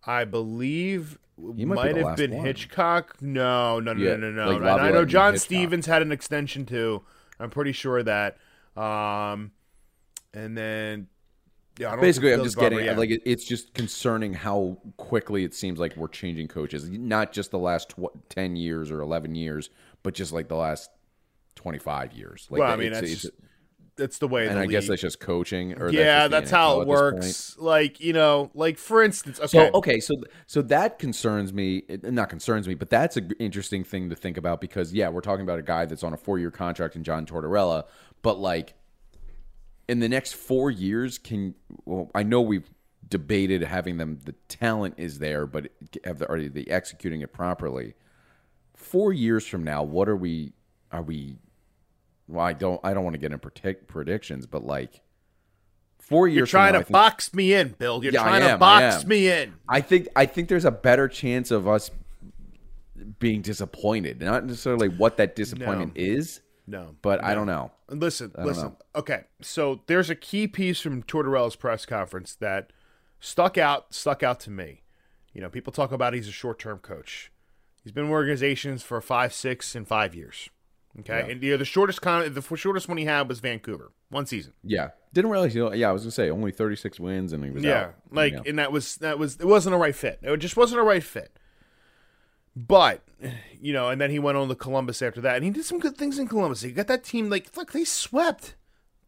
[0.07, 1.19] I believe
[1.57, 2.47] He might might the have been one.
[2.47, 3.21] Hitchcock.
[3.21, 4.51] No, no, no, Yeah, no, no, no.
[4.53, 5.37] like And I know John.
[5.37, 7.05] Stevens had an extension too.
[7.39, 8.39] I'm pretty sure that.
[8.77, 9.53] Um,
[10.33, 11.09] and then
[11.79, 12.97] yeah, I don't Basically, I'm just Barber, getting yeah.
[12.97, 16.89] like it, it's just concerning how quickly it seems like we're changing coaches.
[16.89, 19.71] Not just the last tw- ten years or eleven years,
[20.03, 20.91] but just like the last
[21.55, 22.47] twenty five years.
[22.51, 23.35] Like well, I mean it's- that's it's- just,
[23.97, 24.47] that's the way.
[24.47, 25.73] and I guess league- that's just coaching.
[25.77, 27.15] Or yeah, that's, that's how it at this point.
[27.17, 27.57] works.
[27.59, 30.15] Like you know, like for instance, okay, So okay, so
[30.47, 31.79] so that concerns me.
[31.89, 35.21] it- Not concerns me, but that's an interesting thing to think about because yeah, we're
[35.21, 37.87] talking about a guy that's on a four year contract in John Tortorella,
[38.23, 38.75] but like
[39.89, 42.69] in the next four years, can well, I know we've
[43.09, 44.19] debated having them.
[44.25, 45.69] The talent is there, but
[46.05, 47.95] have the, are they executing it properly?
[48.75, 50.53] Four years from now, what are we?
[50.93, 51.39] Are we?
[52.29, 52.81] Well, I don't.
[52.85, 55.01] I don't want to get in predict, predictions, but like
[55.99, 56.37] four years.
[56.37, 58.03] you're trying now, to think- box me in, Bill.
[58.05, 59.55] You're Yeah, trying am, to box me in.
[59.69, 61.91] I think I think there's a better chance of us
[63.19, 64.21] being disappointed.
[64.21, 67.71] Not necessarily what that disappointment is, No, but I don't know.
[67.89, 68.65] Listen, don't listen.
[68.65, 68.77] know.
[68.97, 72.73] Okay, so there's a key piece from Tortorella's press conference that
[73.21, 74.83] stuck out stuck out to me.
[75.33, 77.33] You know, people talk about he's a short term coach.
[77.83, 80.51] He's been in organizations for five, six, and five years.
[81.01, 84.27] Okay, and you know, the shortest con- the shortest one he had was Vancouver, one
[84.27, 84.53] season.
[84.65, 85.55] Yeah, didn't realize.
[85.55, 87.95] You know, yeah, I was gonna say only 36 wins, and he was Yeah, out.
[88.11, 88.41] like, Yeah.
[88.47, 90.19] and that was that was it wasn't a right fit.
[90.23, 91.39] It just wasn't a right fit.
[92.67, 93.03] But
[93.61, 95.79] you know, and then he went on to Columbus after that, and he did some
[95.79, 96.63] good things in Columbus.
[96.63, 98.57] He got that team like look, they swept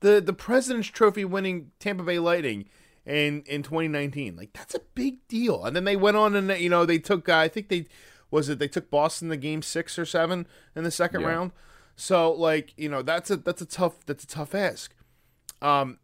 [0.00, 2.66] the the President's Trophy winning Tampa Bay Lightning
[3.04, 4.36] in in 2019.
[4.36, 5.64] Like that's a big deal.
[5.64, 7.86] And then they went on and you know they took uh, I think they
[8.30, 11.28] was it they took Boston the game six or seven in the second Yeah.
[11.28, 11.52] round.
[11.96, 14.94] So like you know that's a that's a tough that's a tough ask.
[15.60, 15.98] Um,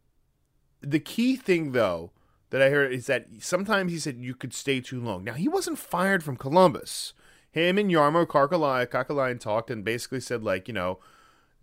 [0.81, 2.11] the key thing though
[2.49, 5.23] that I heard is that sometimes he said you could stay too long.
[5.23, 7.13] Now he wasn't fired from Columbus.
[7.57, 10.99] Him and Jarmo Kekäläinen talked and basically said like you know,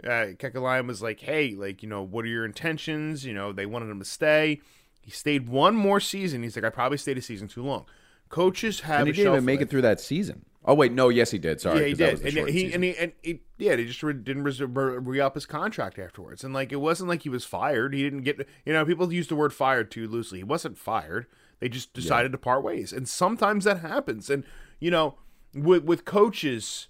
[0.02, 3.24] uh, Kekäläinen was like, hey, like you know, what are your intentions?
[3.24, 4.60] You know, they wanted him to stay.
[5.00, 6.42] He stayed one more season.
[6.42, 7.84] He's like, I probably stayed a season too long.
[8.30, 9.68] Coaches have And he didn't even make life.
[9.68, 10.46] it through that season.
[10.64, 11.60] Oh wait, no, yes he did.
[11.60, 14.44] Sorry, Yeah, he did, and he and he and he, yeah, he just re- didn't
[14.44, 17.92] re up his contract afterwards, and like it wasn't like he was fired.
[17.92, 20.38] He didn't get, you know, people use the word fired too loosely.
[20.38, 21.26] He wasn't fired.
[21.60, 24.30] They just decided to part ways, and sometimes that happens.
[24.30, 24.42] And
[24.80, 25.16] you know,
[25.54, 26.88] with with coaches,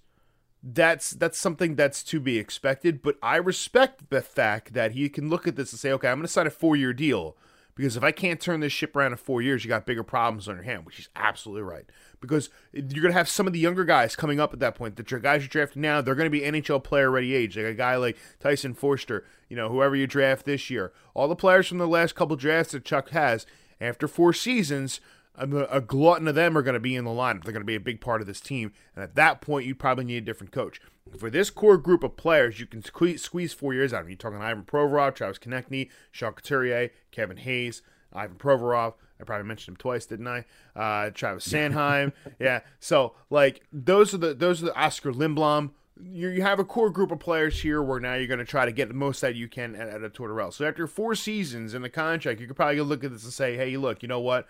[0.61, 3.01] that's that's something that's to be expected.
[3.01, 6.17] But I respect the fact that he can look at this and say, okay, I'm
[6.17, 7.37] going to sign a four year deal.
[7.75, 10.47] Because if I can't turn this ship around in four years, you got bigger problems
[10.47, 11.83] on your hand, which is absolutely right.
[12.21, 14.95] Because you're going to have some of the younger guys coming up at that point.
[14.95, 17.57] The guys you draft now, they're going to be NHL player ready age.
[17.57, 20.93] Like a guy like Tyson Foerster, you know, whoever you draft this year.
[21.13, 23.45] All the players from the last couple drafts that Chuck has,
[23.81, 25.01] after four seasons,
[25.37, 27.43] a, glutton of them are going to be in the lineup.
[27.43, 28.71] They're going to be a big part of this team.
[28.95, 30.79] And at that point, you probably need a different coach.
[31.17, 34.11] For this core group of players, you can squeeze, squeeze four years out of them.
[34.11, 38.95] You're talking Ivan Provorov, Travis Konecny, Sean Couturier, Kevin Hayes, Ivan Provorov.
[39.19, 40.45] I probably mentioned him twice, didn't I?
[40.75, 42.11] Uh, Travis Sanheim.
[42.39, 42.61] yeah.
[42.79, 45.71] So like those are the those are the Oskar Lindblom.
[46.01, 48.65] You, you have a core group of players here where now you're going to try
[48.65, 50.51] to get the most that you can at, at a Tortorella.
[50.51, 53.55] So after four seasons in the contract, you could probably look at this and say,
[53.55, 54.45] hey, look, you know what?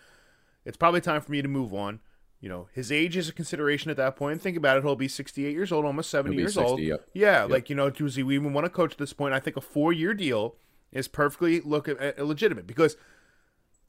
[0.65, 1.99] It's probably time for me to move on.
[2.41, 4.41] You know, his age is a consideration at that point.
[4.41, 6.79] Think about it; he'll be 68 years old, almost 70 years 60, old.
[6.79, 7.07] yep.
[7.13, 9.33] Yeah, like you know, does he even want to coach at this point?
[9.33, 10.55] I think a four-year deal
[10.91, 12.97] is perfectly look at, at legitimate because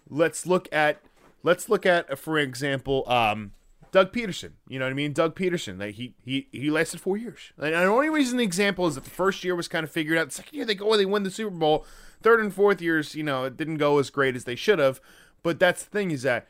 [0.09, 1.03] let's look at
[1.43, 3.53] let's look at uh, for example, um,
[3.93, 4.53] Doug Pederson.
[4.69, 5.12] You know what I mean?
[5.12, 5.79] Doug Pederson.
[5.79, 7.53] Like he he he lasted four years.
[7.59, 10.19] And the only reason the example is that the first year was kind of figured
[10.19, 10.29] out.
[10.29, 11.85] The second year they go, they win the Super Bowl.
[12.23, 15.01] Third and fourth years, you know, it didn't go as great as they should have.
[15.43, 16.49] But that's the thing is that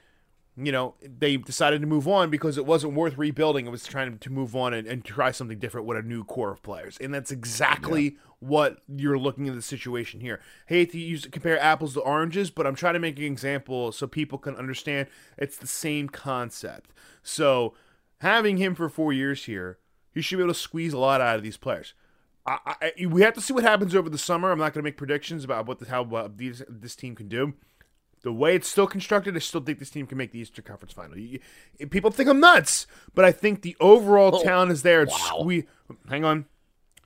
[0.57, 3.67] you know, they decided to move on because it wasn't worth rebuilding.
[3.67, 6.51] It was trying to move on and, and try something different with a new core
[6.51, 6.97] of players.
[6.99, 10.41] And that's exactly what you're looking at the situation here.
[10.67, 14.07] hate to use compare apples to oranges, but I'm trying to make an example so
[14.07, 16.91] people can understand it's the same concept.
[17.23, 17.75] So
[18.21, 19.79] having him for four years here,
[20.13, 21.93] he should be able to squeeze a lot out of these players.
[22.47, 24.51] I, I, we have to see what happens over the summer.
[24.51, 27.29] I'm not going to make predictions about what the, how uh, these, this team can
[27.29, 27.55] do
[28.27, 30.93] the way it's still constructed, I still think this team can make the Eastern Conference
[30.93, 31.17] Final.
[31.17, 31.39] You,
[31.91, 35.03] people think I'm nuts, but I think the overall oh, talent is there.
[35.03, 35.65] It's sque-
[36.09, 36.47] hang on,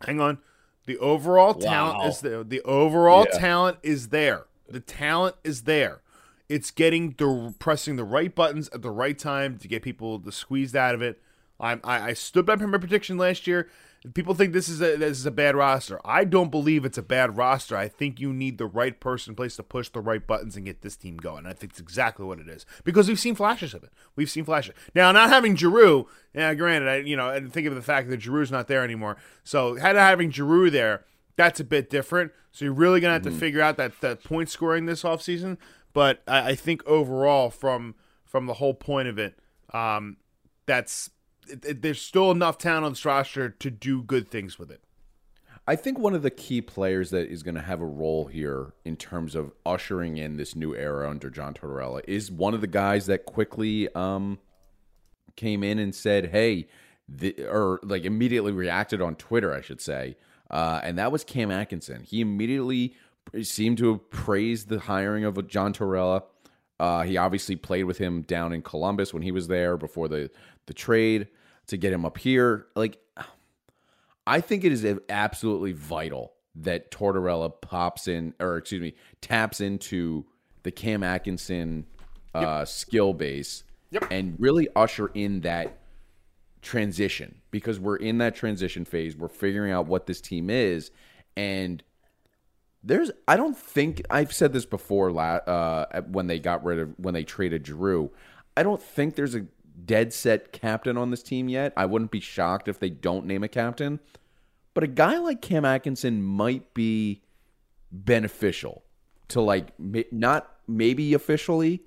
[0.06, 0.38] hang on.
[0.86, 2.42] The overall talent is there.
[2.42, 3.38] The overall Yeah.
[3.38, 4.46] talent is there.
[4.66, 6.00] The talent is there.
[6.48, 10.32] It's getting the pressing the right buttons at the right time to get people to
[10.32, 11.20] squeezed out of it.
[11.60, 13.68] I'm, I, I stood by my prediction last year.
[14.14, 16.00] People think this is a this is a bad roster.
[16.06, 17.76] I don't believe it's a bad roster.
[17.76, 20.64] I think you need the right person in place to push the right buttons and
[20.64, 21.44] get this team going.
[21.44, 23.90] I think it's exactly what it is because we've seen flashes of it.
[24.16, 24.74] We've seen flashes.
[24.94, 28.20] Now, not having Giroux, yeah, granted, I you know, and think of the fact that
[28.20, 29.18] Giroux's not there anymore.
[29.44, 31.04] So, had having Giroux there,
[31.36, 32.32] that's a bit different.
[32.52, 35.58] So you're really gonna have to figure out that that point scoring this offseason.
[35.92, 39.38] But I, I think overall, from from the whole point of it,
[39.74, 40.16] um,
[40.66, 41.10] that's
[41.50, 44.82] it, it- there's still enough talent on this roster to do good things with it.
[45.66, 48.72] I think one of the key players that is going to have a role here
[48.84, 52.66] in terms of ushering in this new era under John Tortorella is one of the
[52.66, 54.38] guys that quickly um,
[55.36, 56.66] came in and said, "Hey,"
[57.48, 60.16] or like immediately reacted on Twitter, I should say,
[60.50, 62.02] uh, and that was Cam Atkinson.
[62.02, 62.94] He immediately
[63.42, 66.22] seemed to have praised the hiring of John Tortorella.
[66.80, 70.30] Uh, he obviously played with him down in Columbus when he was there before the
[70.66, 71.28] the trade
[71.70, 72.66] to get him up here.
[72.76, 72.98] Like
[74.26, 80.26] I think it is absolutely vital that Tortorella pops in, or excuse me, taps into
[80.62, 81.86] the Cam Atkinson
[82.34, 83.64] uh, skill base
[84.10, 85.78] and really usher in that
[86.62, 89.16] transition because we're in that transition phase.
[89.16, 90.90] We're figuring out what this team is,
[91.36, 91.82] and
[92.82, 95.10] there's I don't think I've said this before.
[95.10, 98.10] La, uh, when they got rid of when they traded Giroux,
[98.56, 99.46] I don't think there's a
[99.86, 101.72] dead set captain on this team yet.
[101.76, 104.00] I wouldn't be shocked if they don't name a captain,
[104.74, 107.22] but a guy like Cam Atkinson might be
[107.92, 108.82] beneficial
[109.28, 109.68] to like
[110.12, 111.82] not maybe officially,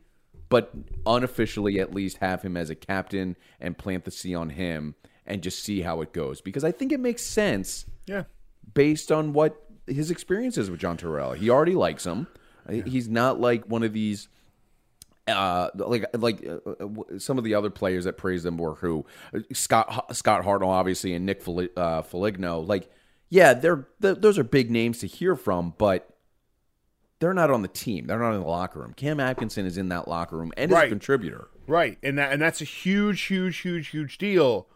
[0.49, 0.71] but
[1.06, 5.41] unofficially at least have him as a captain and plant the C on him and
[5.41, 8.23] just see how it goes because I think it makes sense Yeah.
[8.73, 11.36] based on what his experience is with John Tortorella.
[11.38, 12.27] He already likes him.
[12.69, 14.29] He's not like one of these
[15.25, 18.75] Uh, like like uh, uh, w- some of the other players that praised them were
[18.75, 19.05] who
[19.53, 22.59] Scott Scott Hartnell obviously and Nick Fel- uh, Foligno.
[22.59, 22.91] Like,
[23.29, 26.09] yeah, they're th- those are big names to hear from, but
[27.19, 28.07] they're not on the team.
[28.07, 28.93] They're not in the locker room.
[28.95, 31.47] Cam Atkinson is in that locker room and is a contributor.
[31.67, 34.67] Right, and that and that's a huge, huge, huge, huge deal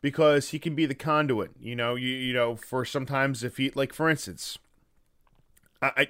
[0.00, 1.50] because he can be the conduit.
[1.60, 4.58] You know, you you know, for sometimes if he like for instance,
[5.82, 6.08] I, I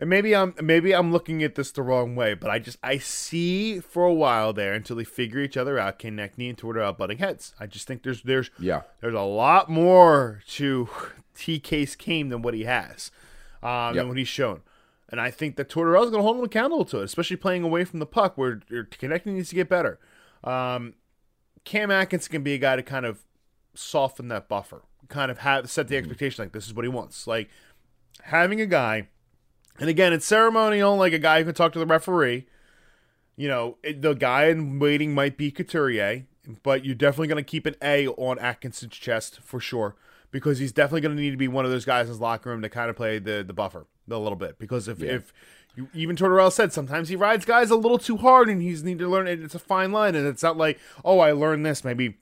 [0.00, 2.98] and maybe I'm maybe I'm looking at this the wrong way, but I just I
[2.98, 5.98] see for a while there until they figure each other out.
[6.00, 7.54] Konecny and Tortorella butting heads.
[7.60, 8.82] I just think there's there's Yeah.
[9.00, 10.88] there's a lot more to
[11.36, 13.10] TK's game than what he has,
[13.62, 13.94] um, Yep.
[13.94, 14.62] than what he's shown.
[15.08, 17.84] And I think that Tortorella's going to hold him accountable to it, especially playing away
[17.84, 19.98] from the puck where your connecting needs to get better.
[20.44, 20.94] Um,
[21.64, 23.24] Cam Atkinson can be a guy to kind of
[23.74, 27.26] soften that buffer, kind of have set the expectation like this is what he wants.
[27.26, 27.50] Like
[28.22, 29.08] having a guy,
[29.78, 32.46] and again, it's ceremonial, like a guy who can talk to the referee.
[33.36, 36.26] You know, it, the guy in waiting might be Couturier,
[36.62, 39.96] but you're definitely going to keep an A on Atkinson's chest for sure
[40.30, 42.50] because he's definitely going to need to be one of those guys in his locker
[42.50, 45.32] room to kind of play the the buffer a little bit because if if
[45.76, 48.98] you, even Tortorella said sometimes he rides guys a little too hard and he's need
[48.98, 49.40] to learn it.
[49.40, 52.18] It's a fine line and it's not like oh I learned this maybe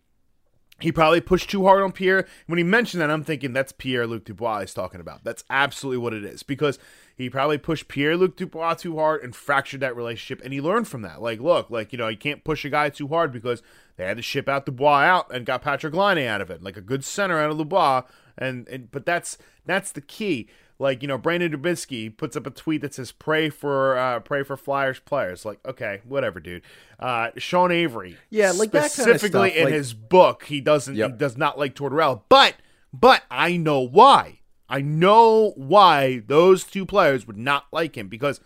[0.81, 2.27] he probably pushed too hard on Pierre.
[2.47, 5.25] When he mentioned that, I'm thinking that's Pierre Luc Dubois he's talking about.
[5.25, 6.79] That's absolutely what it is because
[7.19, 10.41] he probably pushed Pierre Luc Dubois too hard and fractured that relationship.
[10.45, 11.21] And he learned from that.
[11.21, 13.61] Like, look, like you know, you can't push a guy too hard because
[13.97, 16.77] they had to ship out Dubois out and got Patrik Laine out of it, like
[16.77, 18.03] a good center out of Dubois.
[18.39, 20.49] And, and but that's that's the key.
[20.79, 24.45] Like you know, Brandon Dubinsky puts up a tweet that says "Pray for uh, pray
[24.45, 26.63] for Flyers players." Like, okay, whatever, dude.
[27.01, 30.95] Uh, Sean Avery, Yeah, like that kinda specifically stuff, in like- his book, he doesn't
[30.95, 32.55] he does not like Tortorella, but
[32.93, 34.38] but I know why.
[34.69, 38.41] I know why those two players would not like him because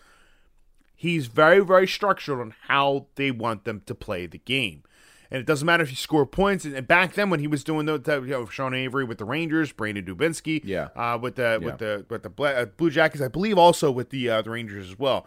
[0.94, 4.82] he's very very structured on how they want them to play the game.
[5.30, 6.66] And it doesn't matter if you score points.
[6.66, 9.72] And back then, when he was doing the, you know, Sean Avery with the Rangers,
[9.72, 10.88] Brandon Dubinsky, Yeah.
[10.94, 11.66] uh, with the Yeah.
[11.66, 14.90] with the with the uh, Blue Jackets, I believe also with the uh, the Rangers
[14.90, 15.26] as well.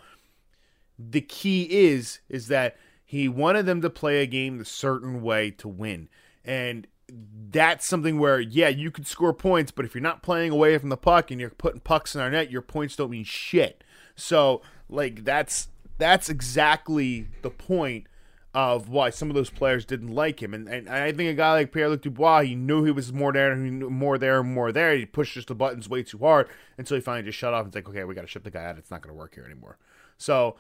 [1.00, 5.50] The key is is that he wanted them to play a game the certain way
[5.52, 6.08] to win,
[6.44, 10.78] and that's something where yeah, you could score points, but if you're not playing away
[10.78, 13.84] from the puck and you're putting pucks in our net, your points don't mean shit.
[14.16, 18.08] So like that's that's exactly the point
[18.56, 20.54] of why some of those players didn't like him.
[20.54, 23.34] And, and I think a guy like Pierre Luc Dubois, he knew he was more
[23.34, 24.96] there, he knew more there, more there.
[24.96, 27.76] He pushed just the buttons way too hard until he finally just shut off and
[27.76, 28.78] like, okay, we got to ship the guy out.
[28.78, 29.78] It's not going to work here anymore.
[30.18, 30.56] So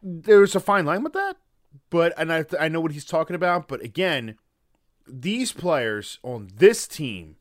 [0.00, 1.36] there's a fine line with that.
[1.90, 3.66] But, and I, I know what he's talking about.
[3.66, 4.36] But again,
[5.06, 7.36] these players on this team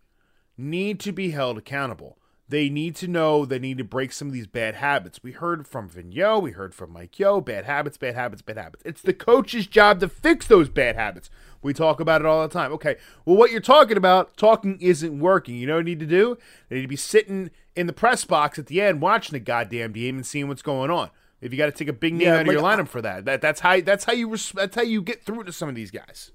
[0.58, 2.18] need to be held accountable.
[2.48, 5.22] They need to know they need to break some of these bad habits.
[5.22, 8.82] We heard from Vigneault, we heard from Mike Yeo, bad habits, bad habits, bad habits.
[8.84, 11.30] It's the coach's job to fix those bad habits.
[11.62, 12.72] We talk about it all the time.
[12.74, 15.56] Okay, well, what you're talking about, talking isn't working.
[15.56, 16.38] You know what you need to do?
[16.70, 19.92] You need to be sitting in the press box at the end watching the goddamn
[19.92, 21.12] game and seeing what's going on.
[21.42, 23.02] If you got to take a big name Yeah, out of like, your lineup for
[23.02, 25.76] that, that that's how that's how you that's how you get through to some of
[25.76, 26.32] these guys.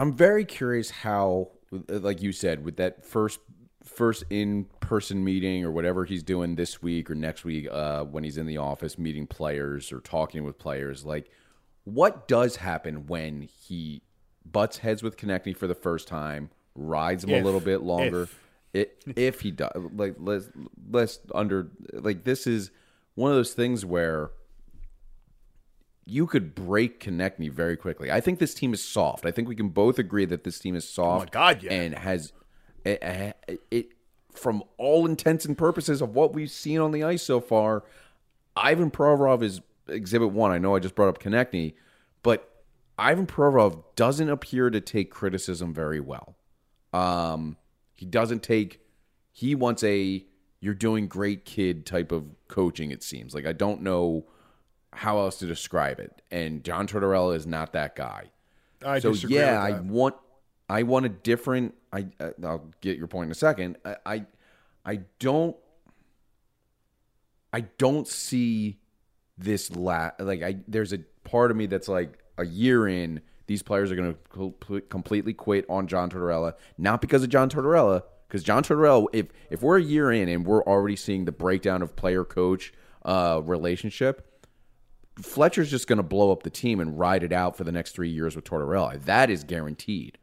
[0.00, 1.50] I'm very curious how,
[1.88, 3.38] like you said, with that first
[3.84, 8.24] first in person meeting or whatever he's doing this week or next week, uh, when
[8.24, 11.30] he's in the office meeting players or talking with players, like
[11.84, 14.00] what does happen when he
[14.50, 18.22] butts heads with Konecny for the first time, rides him If- a little bit longer,
[18.22, 18.88] if.
[19.06, 20.48] if, if he does, like let's
[20.90, 22.70] let's under like this is
[23.16, 24.30] one of those things where
[26.10, 28.10] you could break Konecny very quickly.
[28.10, 29.24] I think this team is soft.
[29.24, 31.26] I think we can both agree that this team is soft.
[31.26, 31.72] My God, yeah.
[31.72, 32.32] And has
[32.84, 33.00] it,
[33.46, 33.86] it, it
[34.32, 37.84] from all intents and purposes of what we've seen on the ice so far.
[38.56, 40.50] Ivan Provorov is exhibit one.
[40.50, 41.74] I know I just brought up Konecny,
[42.24, 42.64] but
[42.98, 46.36] Ivan Provorov doesn't appear to take criticism very well.
[46.92, 47.56] Um,
[47.94, 48.80] he doesn't take.
[49.30, 50.26] He wants a
[50.58, 52.90] "you're doing great, kid" type of coaching.
[52.90, 54.26] It seems like I don't know
[54.92, 56.22] how else to describe it.
[56.30, 58.30] And John Tortorella is not that guy.
[58.84, 60.16] I so disagree yeah, I want
[60.68, 61.74] I want a different.
[61.92, 63.76] I uh, I'll get your point in a second.
[63.84, 64.26] I I,
[64.84, 65.56] I don't
[67.52, 68.78] I don't see
[69.38, 73.62] this la like I there's a part of me that's like a year in these
[73.62, 78.42] players are going to completely quit on John Tortorella not because of John Tortorella because
[78.42, 81.96] John Tortorella if if we're a year in and we're already seeing the breakdown of
[81.96, 82.72] player coach
[83.04, 84.29] uh relationship
[85.20, 87.92] Fletcher's just going to blow up the team and ride it out for the next
[87.92, 89.02] 3 years with Tortorella.
[89.04, 90.18] That is guaranteed.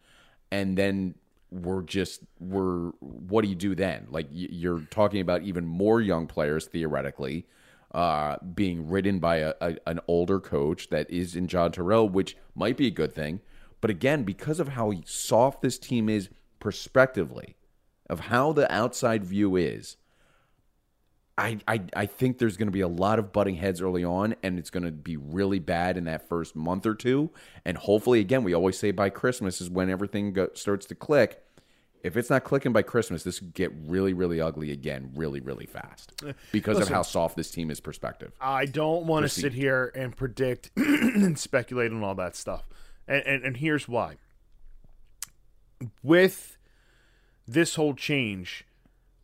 [0.52, 1.16] And then
[1.50, 4.08] we're just we're what do you do then?
[4.10, 7.46] Like you're talking about even more young players theoretically
[7.94, 12.36] uh, being ridden by a, a, an older coach that is in John Terrell, which
[12.54, 13.42] might be a good thing.
[13.80, 16.30] But again, because of how soft this team is
[16.60, 17.56] prospectively,
[18.10, 19.98] of how the outside view is,
[21.38, 24.36] I, I, I think there's going to be a lot of butting heads early on,
[24.42, 27.30] and it's going to be really bad in that first month or two.
[27.64, 31.44] And hopefully, again, we always say by Christmas is when everything go, starts to click.
[32.04, 35.66] If it's not clicking by Christmas, this could get really, really ugly again, really, really
[35.66, 36.94] fast eh, because Listen.
[36.94, 38.34] of how soft this team is perspective.
[38.42, 42.64] I don't want to sit here and predict and speculate on all that stuff.
[43.08, 44.16] And, and and here's why.
[46.02, 46.58] With
[47.48, 48.66] this whole change,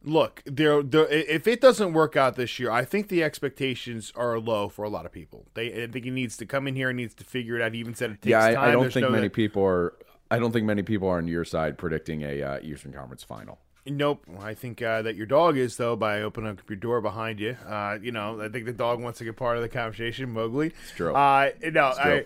[0.04, 4.40] look, there there if it doesn't work out this year, I think the expectations are
[4.40, 5.46] low for a lot of people.
[5.54, 7.74] They I think he needs to come in here and needs to figure it out.
[7.74, 8.58] He even said it takes yeah, time.
[8.58, 9.94] I, I don't There's think no- many people are.
[10.32, 13.60] I don't think many people are on your side predicting a uh, Eastern Conference final.
[13.86, 14.26] Nope.
[14.40, 17.58] I think uh, that your dog is though by opening up your door behind you.
[17.68, 20.32] Uh, you know, I think the dog wants to get part of the conversation.
[20.32, 20.68] Mowgli.
[20.68, 21.14] It's true.
[21.14, 22.12] Uh, no, It's true.
[22.14, 22.26] I.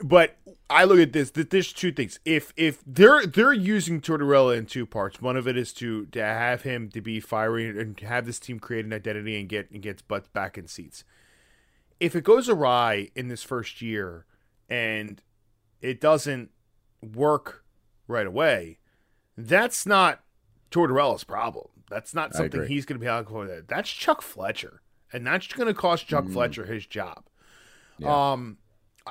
[0.00, 0.36] But
[0.70, 1.30] I look at this.
[1.32, 2.20] that There's two things.
[2.24, 5.20] If if they're they're using Tortorella in two parts.
[5.20, 8.60] One of it is to to have him to be fiery and have this team
[8.60, 11.04] create an identity and get and gets butts back in seats.
[11.98, 14.24] If it goes awry in this first year
[14.68, 15.20] and
[15.80, 16.50] it doesn't
[17.02, 17.64] work
[18.06, 18.78] right away,
[19.36, 20.20] that's not
[20.70, 21.68] Tortorella's problem.
[21.90, 23.46] That's not something he's going to be out for.
[23.46, 24.82] That that's Chuck Fletcher,
[25.12, 26.32] and that's going to cost Chuck Mm.
[26.34, 27.24] Fletcher his job.
[27.98, 28.32] Yeah.
[28.32, 28.58] Um,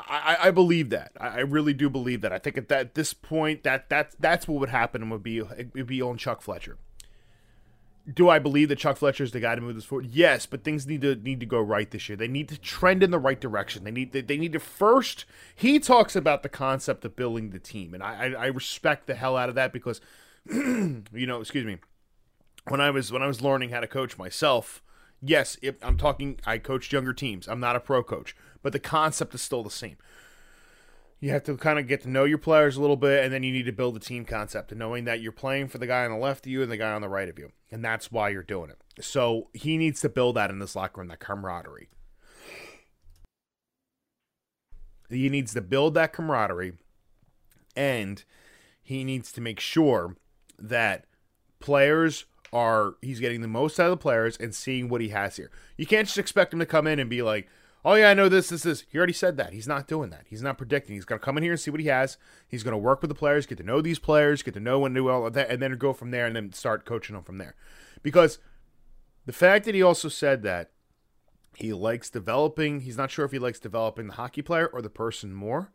[0.07, 1.11] I, I believe that.
[1.19, 2.31] I really do believe that.
[2.31, 5.23] I think at that at this point, that that that's what would happen and would
[5.23, 6.77] be would be on Chuck Fletcher.
[8.13, 10.05] Do I believe that Chuck Fletcher is the guy to move this forward?
[10.05, 12.15] Yes, but things need to need to go right this year.
[12.15, 13.83] They need to trend in the right direction.
[13.83, 15.25] They need they need to first.
[15.55, 19.15] He talks about the concept of building the team, and I, I I respect the
[19.15, 19.99] hell out of that because,
[20.49, 21.77] you know, excuse me,
[22.69, 24.81] when I was when I was learning how to coach myself,
[25.21, 27.47] yes, if I'm talking, I coached younger teams.
[27.47, 29.97] I'm not a pro coach, but the concept is still the same.
[31.19, 33.41] You have to kind of get to know your players a little bit, and then
[33.41, 36.05] you need to build a team concept, and knowing that you're playing for the guy
[36.05, 38.11] on the left of you and the guy on the right of you, and that's
[38.11, 38.77] why you're doing it.
[39.03, 41.89] So he needs to build that in this locker room, that camaraderie.
[45.09, 46.73] He needs to build that camaraderie,
[47.75, 48.23] and
[48.83, 50.17] he needs to make sure
[50.59, 51.05] that
[51.59, 55.37] players are he's getting the most out of the players and seeing what he has
[55.37, 55.51] here.
[55.77, 57.49] You can't just expect him to come in and be like,
[57.88, 59.53] "Oh yeah, I know this, this, this." He already said that.
[59.53, 60.25] He's not doing that.
[60.27, 60.95] He's not predicting.
[60.95, 62.17] He's to come in here and see what he has.
[62.47, 64.93] He's to work with the players, get to know these players, get to know when
[64.93, 67.23] to do all of that, and then go from there and then start coaching them
[67.23, 67.55] from there.
[68.03, 68.39] Because
[69.25, 70.71] the fact that he also said that
[71.55, 74.89] he likes developing, he's not sure if he likes developing the hockey player or the
[74.89, 75.71] person more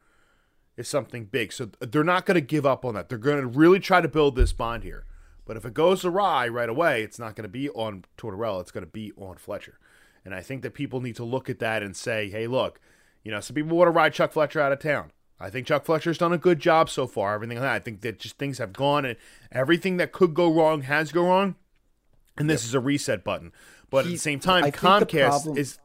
[0.76, 1.52] is something big.
[1.52, 3.08] So they're not to give up on that.
[3.08, 5.06] They're to really try to build this bond here.
[5.44, 8.60] But if it goes awry right away, it's not going to be on Tortorella.
[8.60, 9.78] It's going to be on Fletcher.
[10.24, 12.80] And I think that people need to look at that and say, hey, look,
[13.24, 15.10] you know, some people want to ride Chuck Fletcher out of town.
[15.40, 17.34] I think Chuck Fletcher's done a good job so far.
[17.34, 17.72] Everything like that.
[17.74, 19.16] I think that just things have gone and
[19.50, 21.54] everything that could go wrong has gone wrong.
[22.38, 23.52] And this is a reset button.
[23.90, 25.78] But at the same time, I Comcast problem- is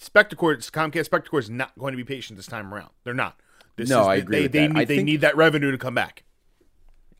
[0.00, 0.56] Spectacor.
[0.72, 2.90] Comcast Spectacor is not going to be patient this time around.
[3.04, 3.40] They're not.
[3.76, 5.70] This No, is, I they- agree They, they, need, I they think- need that revenue
[5.70, 6.24] to come back.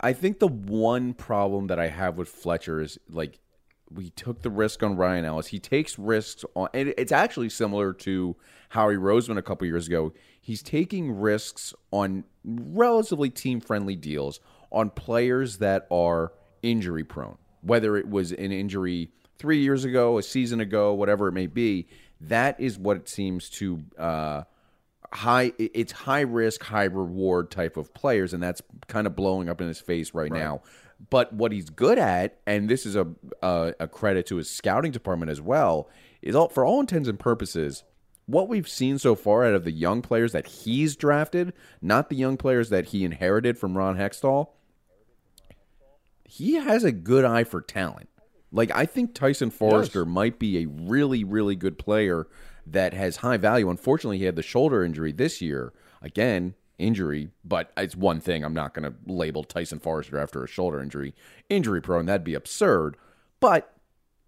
[0.01, 3.39] I think the one problem that I have with Fletcher is like
[3.91, 5.49] we took the risk on Ryan Ellis.
[5.49, 8.37] He takes risks on, and it's actually similar to
[8.71, 10.13] Howie Roseman a couple years ago.
[10.41, 16.33] He's taking risks on relatively team friendly deals on players that are
[16.63, 21.33] injury prone, whether it was an injury three years ago, a season ago, whatever it
[21.33, 21.87] may be.
[22.21, 23.83] That is what it seems to.
[23.99, 24.43] Uh,
[25.17, 29.61] high it's high risk high reward type of players and that's kind of blowing up
[29.61, 30.63] in his face right, now.
[31.11, 33.07] But what he's good at and this is a,
[33.43, 35.89] a a credit to his scouting department as well
[36.23, 37.85] is all for all intents and purposes
[38.27, 42.17] what we've seen so far out of the young players that he's drafted not the
[42.17, 44.49] young players that he inherited from Ron Hextall
[46.29, 48.09] he has a good eye for talent.
[48.53, 52.27] Like I think Tyson Foerster might be a really, really good player
[52.67, 53.71] that has high value.
[53.71, 55.73] Unfortunately, he had the shoulder injury this year.
[56.03, 58.45] Again, injury, but it's one thing.
[58.45, 61.15] I'm not going to label Tyson Foerster after a shoulder injury
[61.49, 62.07] injury prone.
[62.07, 62.97] That'd be absurd.
[63.41, 63.73] But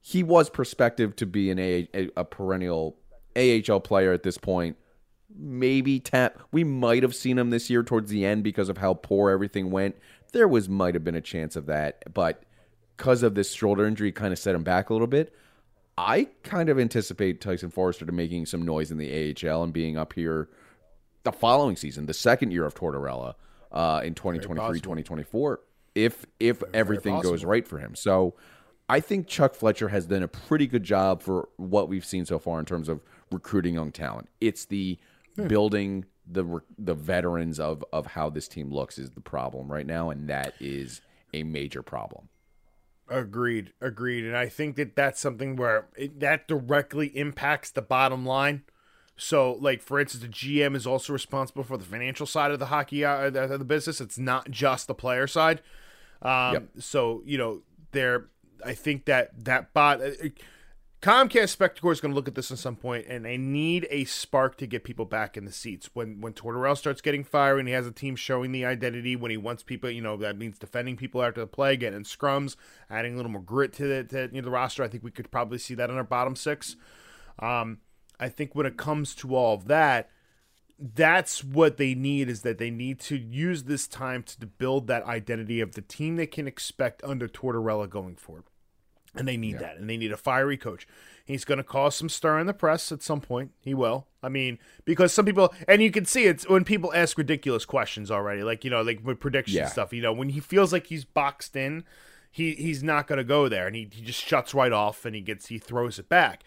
[0.00, 2.96] he was prospective to be an a, a, a perennial
[3.36, 4.76] AHL player at this point.
[5.34, 6.40] Maybe tap.
[6.50, 9.70] We might have seen him this year towards the end because of how poor everything
[9.70, 9.96] went.
[10.32, 12.44] There was might have been a chance of that, but
[12.96, 15.34] because of this shoulder injury, kind of set him back a little bit.
[15.98, 19.98] I kind of anticipate Tyson Foerster to making some noise in the AHL and being
[19.98, 20.48] up here
[21.24, 23.34] the following season, the second year of Tortorella
[23.72, 25.60] uh, in 2023, 2024,
[25.96, 27.96] if if everything goes right for him.
[27.96, 28.34] So
[28.88, 32.38] I think Chuck Fletcher has done a pretty good job for what we've seen so
[32.38, 34.28] far in terms of recruiting young talent.
[34.40, 34.98] It's the
[35.48, 40.10] building the the veterans of of how this team looks is the problem right now,
[40.10, 41.00] and that is
[41.34, 42.28] a major problem.
[43.10, 48.26] Agreed, agreed, and I think that that's something where it, that directly impacts the bottom
[48.26, 48.64] line.
[49.16, 52.66] So, like for instance, the GM is also responsible for the financial side of the
[52.66, 54.00] hockey uh, the, the business.
[54.00, 55.60] It's not just the player side.
[56.22, 56.68] Um, Yep.
[56.80, 58.26] So you know, there,
[58.64, 60.00] I think that that bot.
[60.00, 60.28] Uh,
[61.00, 64.04] Comcast Spectacor is going to look at this at some point, and they need a
[64.04, 65.90] spark to get people back in the seats.
[65.94, 69.30] When when Tortorella starts getting fired, and he has a team showing the identity, when
[69.30, 72.56] he wants people, you know, that means defending people after the play, getting in scrums,
[72.90, 74.82] adding a little more grit to the, to, you know, the roster.
[74.82, 76.74] I think we could probably see that in our bottom six.
[77.38, 77.78] Um,
[78.18, 80.10] I think when it comes to all of that,
[80.80, 85.04] that's what they need is that they need to use this time to build that
[85.04, 88.44] identity of the team they can expect under Tortorella going forward.
[89.14, 89.76] And they need that.
[89.76, 90.86] And they need a fiery coach.
[91.24, 93.52] He's going to cause some stir in the press at some point.
[93.60, 94.06] He will.
[94.22, 98.10] I mean, because some people, and you can see it when people ask ridiculous questions
[98.10, 99.66] already, like, you know, like with prediction Yeah.
[99.68, 101.84] stuff, you know, when he feels like he's boxed in,
[102.30, 103.66] he, he's not going to go there.
[103.66, 106.44] And he, he just shuts right off and he gets, he throws it back.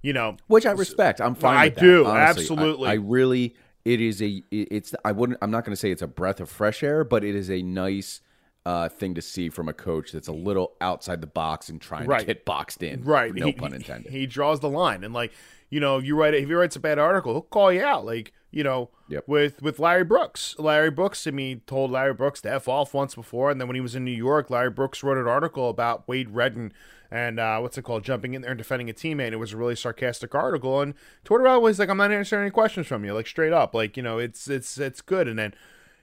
[0.00, 1.20] You know, which I respect.
[1.20, 1.56] I'm fine.
[1.56, 2.42] I with that, do, honestly.
[2.42, 2.88] Absolutely.
[2.88, 3.56] I, really.
[3.84, 4.42] It is a.
[4.52, 4.94] It's.
[5.04, 5.38] I wouldn't.
[5.42, 7.62] I'm not going to say it's a breath of fresh air, but it is a
[7.62, 8.20] nice
[8.66, 12.06] uh, thing to see from a coach that's a little outside the box and trying
[12.06, 12.20] Right.
[12.20, 13.02] to get boxed in.
[13.04, 13.34] right.
[13.34, 14.12] No he, pun intended.
[14.12, 15.04] he draws the line.
[15.04, 15.32] And like
[15.70, 18.04] you know if you write if he writes a bad article he'll call you out.
[18.04, 19.24] Like you know Yep.
[19.26, 20.54] with with larry brooks.
[20.58, 23.50] Larry brooks i mean told larry brooks to f off once before.
[23.50, 26.30] And then when he was in new york larry brooks wrote an article about wade
[26.30, 26.72] redden
[27.10, 28.04] and uh, what's it called?
[28.04, 29.32] Jumping in there and defending a teammate.
[29.32, 30.82] It was a really sarcastic article.
[30.82, 30.92] And
[31.24, 33.14] tortorella was like i'm not answering any questions from you.
[33.14, 33.74] Like straight up.
[33.74, 35.26] Like you know it's it's it's good.
[35.26, 35.54] And then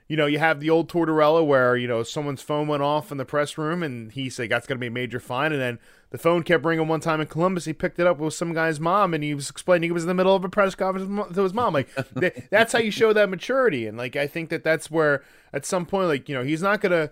[0.07, 3.17] you know, you have the old Tortorella where, you know, someone's phone went off in
[3.17, 5.51] the press room and he said that's going to be a major fine.
[5.51, 5.79] And then
[6.11, 7.65] the phone kept ringing one time in Columbus.
[7.65, 10.07] He picked it up with some guy's mom and he was explaining he was in
[10.07, 11.73] the middle of a press conference to his mom.
[11.73, 11.89] Like,
[12.19, 13.87] th- that's how you show that maturity.
[13.87, 16.81] And, like, I think that that's where at some point, like, you know, he's not
[16.81, 17.11] going to,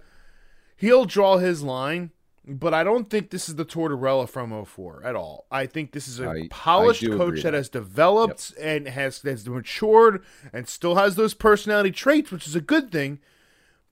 [0.78, 2.12] he'll draw his line.
[2.46, 5.46] But I don't think this is the Tortorella from 04 at all.
[5.50, 9.22] I think this is a I- I polished do coach that has developed and has
[9.22, 13.20] has matured and still has those personality traits, which is a good thing.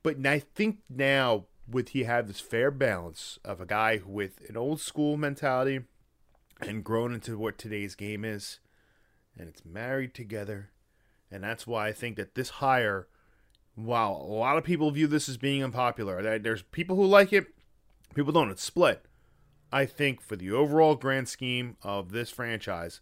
[0.04, 4.58] But I think now with he have this fair balance of a guy with an
[4.58, 5.82] old school mentality
[6.60, 8.60] and grown into what today's game is,
[9.38, 10.72] and it's married together,
[11.32, 13.08] and that's why I think that this hire,
[13.76, 17.32] while a lot of people view this as being unpopular, there- there's people who like
[17.32, 17.47] it,
[18.16, 18.49] people don't.
[18.51, 19.05] It's split.
[19.72, 22.99] I think for the overall grand scheme of this franchise,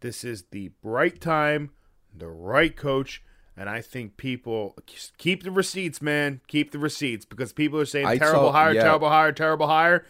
[0.00, 1.70] this is the right time,
[2.16, 3.22] the right coach,
[3.56, 4.76] and I think people
[5.18, 6.40] keep the receipts, man.
[6.46, 8.84] Keep the receipts because people are saying I terrible saw- hire, yeah.
[8.84, 10.06] terrible hire, terrible hire.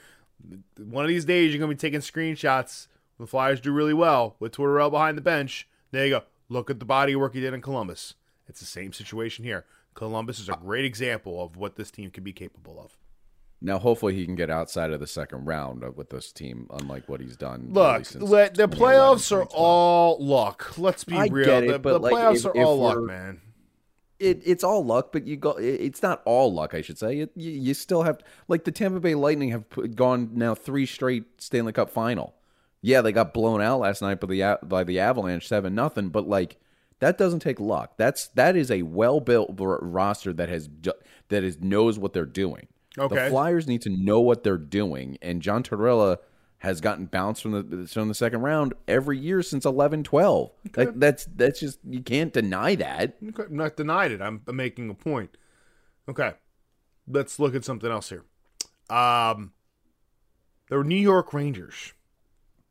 [0.76, 2.88] One of these days, you're gonna be taking screenshots.
[3.18, 5.66] The Flyers do really well with Tortorella behind the bench.
[5.90, 6.22] There you go.
[6.48, 8.14] Look at the body work he did in Columbus.
[8.46, 9.64] It's the same situation here.
[9.94, 12.96] Columbus is a great example of what this team can be capable of.
[13.60, 17.08] Now, hopefully, he can get outside of the second round of- with this team, unlike
[17.08, 17.70] what he's done.
[17.72, 20.78] Look, since let, the playoffs are all luck.
[20.78, 21.44] Let's be I real.
[21.44, 23.40] get it, the, but, the like, playoffs if- are if all luck, man.
[24.20, 25.52] it, it's all luck, but you go.
[25.52, 27.18] it- It's not all luck, I should say.
[27.18, 30.86] It, you, you still have like the Tampa Bay Lightning have put, gone now three
[30.86, 32.34] straight Stanley Cup final.
[32.80, 36.28] Yeah, they got blown out last night by the by the Avalanche seven nothing, but
[36.28, 36.58] like
[37.00, 37.94] that doesn't take luck.
[37.96, 40.68] That's that is a well built roster that has
[41.28, 42.68] that is knows what they're doing.
[42.96, 43.24] Okay.
[43.24, 46.18] the Flyers need to know what they're doing, and John Tortorella
[46.58, 50.50] has gotten bounced from the from the second round every year since 11-12.
[50.76, 53.16] Like that's that's just you can't deny that.
[53.28, 54.20] Okay, I'm not denied it.
[54.20, 55.36] I'm, I'm making a point.
[56.08, 56.32] Okay,
[57.06, 58.24] let's look at something else here.
[58.90, 59.52] Um,
[60.68, 61.92] the New York Rangers.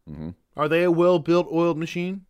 [0.09, 0.29] Mm-hmm.
[0.55, 2.25] Are they a well-built, oiled machine?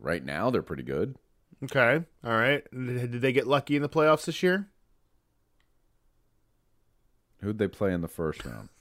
[0.00, 1.16] Right now, they're pretty good.
[1.64, 2.62] Okay, all right.
[2.72, 4.68] Did they get lucky in the playoffs this year?
[7.40, 8.68] Who'd they play in the first round?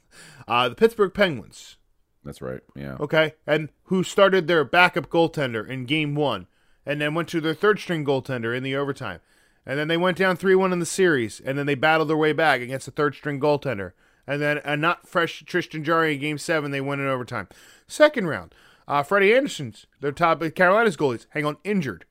[0.47, 1.75] Uh, the Pittsburgh Penguins.
[2.23, 2.61] That's right.
[2.73, 2.95] Yeah.
[3.01, 6.47] Okay, and who started their backup goaltender in Game One,
[6.85, 9.19] and then went to their third string goaltender in the overtime,
[9.65, 12.15] and then they went down three one in the series, and then they battled their
[12.15, 13.91] way back against the third string goaltender,
[14.25, 17.49] and then a not fresh Tristan Jarry in Game Seven, they went in overtime.
[17.87, 18.55] Second round,
[18.87, 22.05] uh, Freddie Andersen's their top Carolina's goalies hang on injured.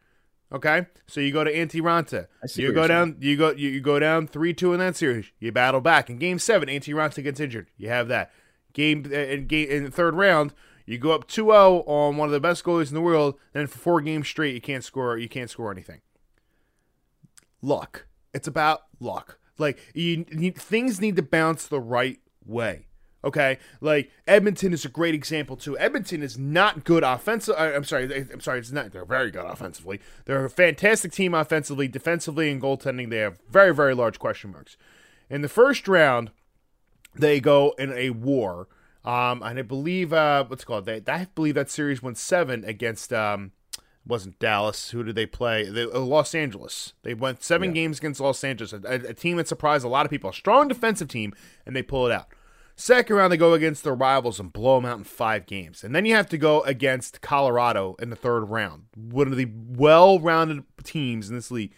[0.53, 2.27] Okay, so you go to Antti Raanta.
[2.55, 3.17] You go down.
[3.21, 3.51] You go.
[3.51, 5.33] You, you go down three two in that series.
[5.41, 6.69] You battle back in Game Seven.
[6.69, 7.71] Antti Raanta gets injured.
[7.77, 8.31] You have that
[8.73, 10.55] game uh, in game in the third round.
[10.87, 13.39] You go up 2-0 on one of the best goalies in the world.
[13.55, 15.17] Then for four games straight, you can't score.
[15.17, 16.03] You can't score anything.
[17.63, 18.07] Luck.
[18.35, 19.39] It's about luck.
[19.57, 22.89] Like you need, things need to bounce the right way.
[23.25, 25.79] Okay, like Edmonton is a great example too.
[25.79, 27.55] Edmonton is not good offensive.
[27.57, 28.59] uh, I'm sorry, I'm sorry.
[28.59, 28.93] It's not.
[28.93, 30.01] They're very good offensively.
[30.27, 33.09] They're a fantastic team offensively, defensively, and goaltending.
[33.09, 34.77] They have very, very large question marks.
[35.31, 36.33] In the first round,
[37.15, 38.69] they go in a war.
[39.05, 40.87] Um, and I believe uh, what's it called?
[40.87, 43.53] They, I believe that series went seven against um,
[44.07, 44.91] wasn't Dallas.
[44.91, 45.69] Who did they play?
[45.69, 46.95] They, uh, Los Angeles.
[47.03, 50.07] They went seven games against Los Angeles, a, a, a team that surprised a lot
[50.07, 50.31] of people.
[50.31, 51.35] A strong defensive team,
[51.67, 52.29] and they pull it out.
[52.77, 55.85] Second round, they go against their rivals and blow them out in five games.
[55.85, 59.49] And then you have to go against Colorado in the third round, one of the
[59.55, 61.73] well rounded teams in this league.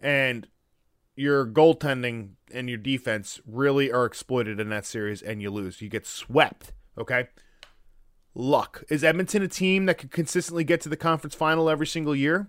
[0.00, 0.46] And
[1.16, 5.82] your goaltending and your defense really are exploited in that series, and you lose.
[5.82, 7.28] You get swept, okay?
[8.34, 8.84] Luck.
[8.88, 12.48] Is Edmonton a team that could consistently get to the conference final every single year?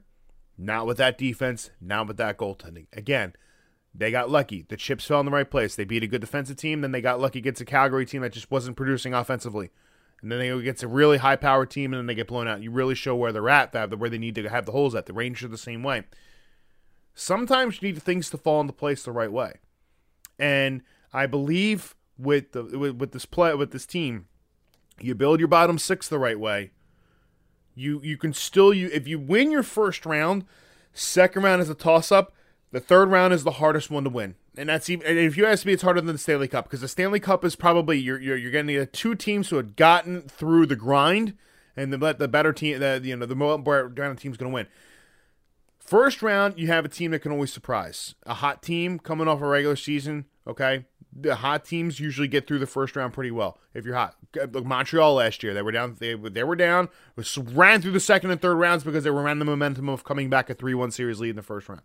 [0.57, 2.86] Not with that defense, not with that goaltending.
[2.93, 3.34] Again,
[3.93, 4.65] they got lucky.
[4.67, 5.75] The chips fell in the right place.
[5.75, 8.33] They beat a good defensive team, then they got lucky against a Calgary team that
[8.33, 9.71] just wasn't producing offensively.
[10.21, 12.47] And then they go against a really high powered team and then they get blown
[12.47, 12.61] out.
[12.61, 15.07] You really show where they're at, where they need to have the holes at.
[15.07, 16.03] The Rangers are the same way.
[17.15, 19.55] Sometimes you need things to fall into place the right way.
[20.37, 24.27] And I believe with the with, with this play with this team,
[24.99, 26.71] you build your bottom six the right way.
[27.75, 30.45] You you can still you if you win your first round,
[30.93, 32.33] second round is a toss up.
[32.72, 35.05] The third round is the hardest one to win, and that's even.
[35.05, 37.43] And if you ask me, it's harder than the Stanley Cup because the Stanley Cup
[37.43, 41.36] is probably you're you're, you're getting the two teams who had gotten through the grind,
[41.76, 44.67] and the the better team, the you know the more round team's going to win.
[45.80, 48.15] First round, you have a team that can always surprise.
[48.26, 50.86] A hot team coming off a regular season, okay?
[51.13, 53.59] The hot teams usually get through the first round pretty well.
[53.74, 55.97] If you're hot, look Montreal last year, they were down.
[55.99, 56.88] They, they were down.
[57.38, 60.30] Ran through the second and third rounds because they were around the momentum of coming
[60.30, 61.82] back a three-one series lead in the first round.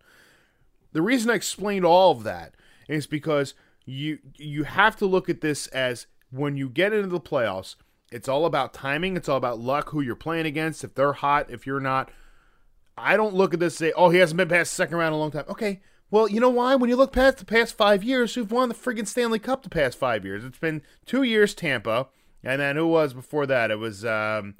[0.97, 2.55] The reason I explained all of that
[2.89, 3.53] is because
[3.85, 7.75] you you have to look at this as when you get into the playoffs,
[8.11, 9.15] it's all about timing.
[9.15, 12.11] It's all about luck, who you're playing against, if they're hot, if you're not.
[12.97, 15.19] I don't look at this say, oh, he hasn't been past second round in a
[15.19, 15.45] long time.
[15.51, 16.75] Okay, well, you know why?
[16.77, 19.69] When you look past the past five years, who've won the friggin' Stanley Cup the
[19.69, 20.47] past five years?
[20.47, 22.09] It's been two years Tampa,
[22.43, 23.71] and then who was before that?
[23.71, 24.55] It was um,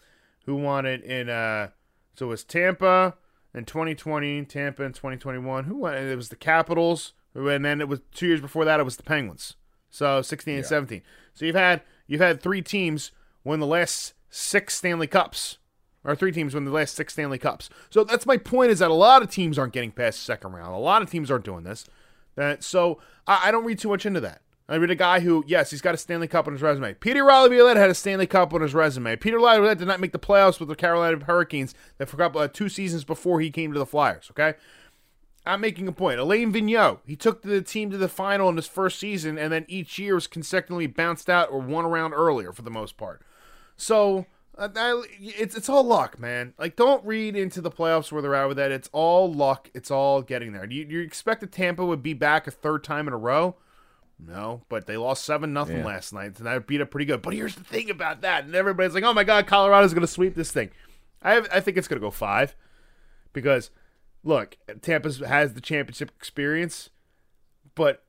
[0.45, 1.71] who won it in uh,
[2.15, 3.15] so it was Tampa
[3.57, 5.65] in 2020, Tampa in 2021.
[5.65, 5.95] Who won?
[5.95, 8.79] It was the Capitals, and then it was two years before that.
[8.79, 9.57] It was the Penguins.
[9.91, 11.03] So 16 and 17.
[11.35, 15.59] So you've had you've had three teams win the last six Stanley Cups
[16.07, 17.69] or three teams win the last six Stanley Cups.
[17.91, 20.53] So that's my point is that a lot of teams aren't getting past the second
[20.53, 20.75] round.
[20.75, 21.85] A lot of teams aren't doing this.
[22.39, 24.43] Uh, so I, I, don't read too much into that.
[24.69, 26.95] I mean, a guy who, yes, he's got a Stanley Cup on his resume.
[26.95, 29.15] Peter Laviolette had a Stanley Cup on his resume.
[29.17, 32.69] Peter Laviolette did not make the playoffs with the Carolina Hurricanes that for uh, two
[32.69, 34.55] seasons before he came to the Flyers, okay?
[35.47, 36.19] I'm making a point.
[36.19, 39.65] Alain Vigneault, he took the team to the final in his first season, and then
[39.69, 43.23] each year was consecutively bounced out or one around earlier for the most part.
[43.77, 44.27] So
[44.59, 44.69] uh,
[45.21, 46.55] it's it's all luck, man.
[46.59, 48.73] Like, don't read into the playoffs where they're at with that.
[48.73, 49.71] It's all luck.
[49.73, 50.67] It's all getting there.
[50.67, 53.55] Do you, you expect that Tampa would be back a third time in a row?
[54.19, 55.85] No, but they lost seven nothing Yeah.
[55.87, 57.21] last night, and that beat it pretty good.
[57.23, 60.07] But here's the thing about that, and everybody's like, "Oh my God, Colorado's going to
[60.07, 60.71] sweep this thing."
[61.23, 62.57] I have, I think it's going to go five,
[63.33, 63.71] because
[64.25, 66.89] look, Tampa has the championship experience,
[67.75, 68.05] but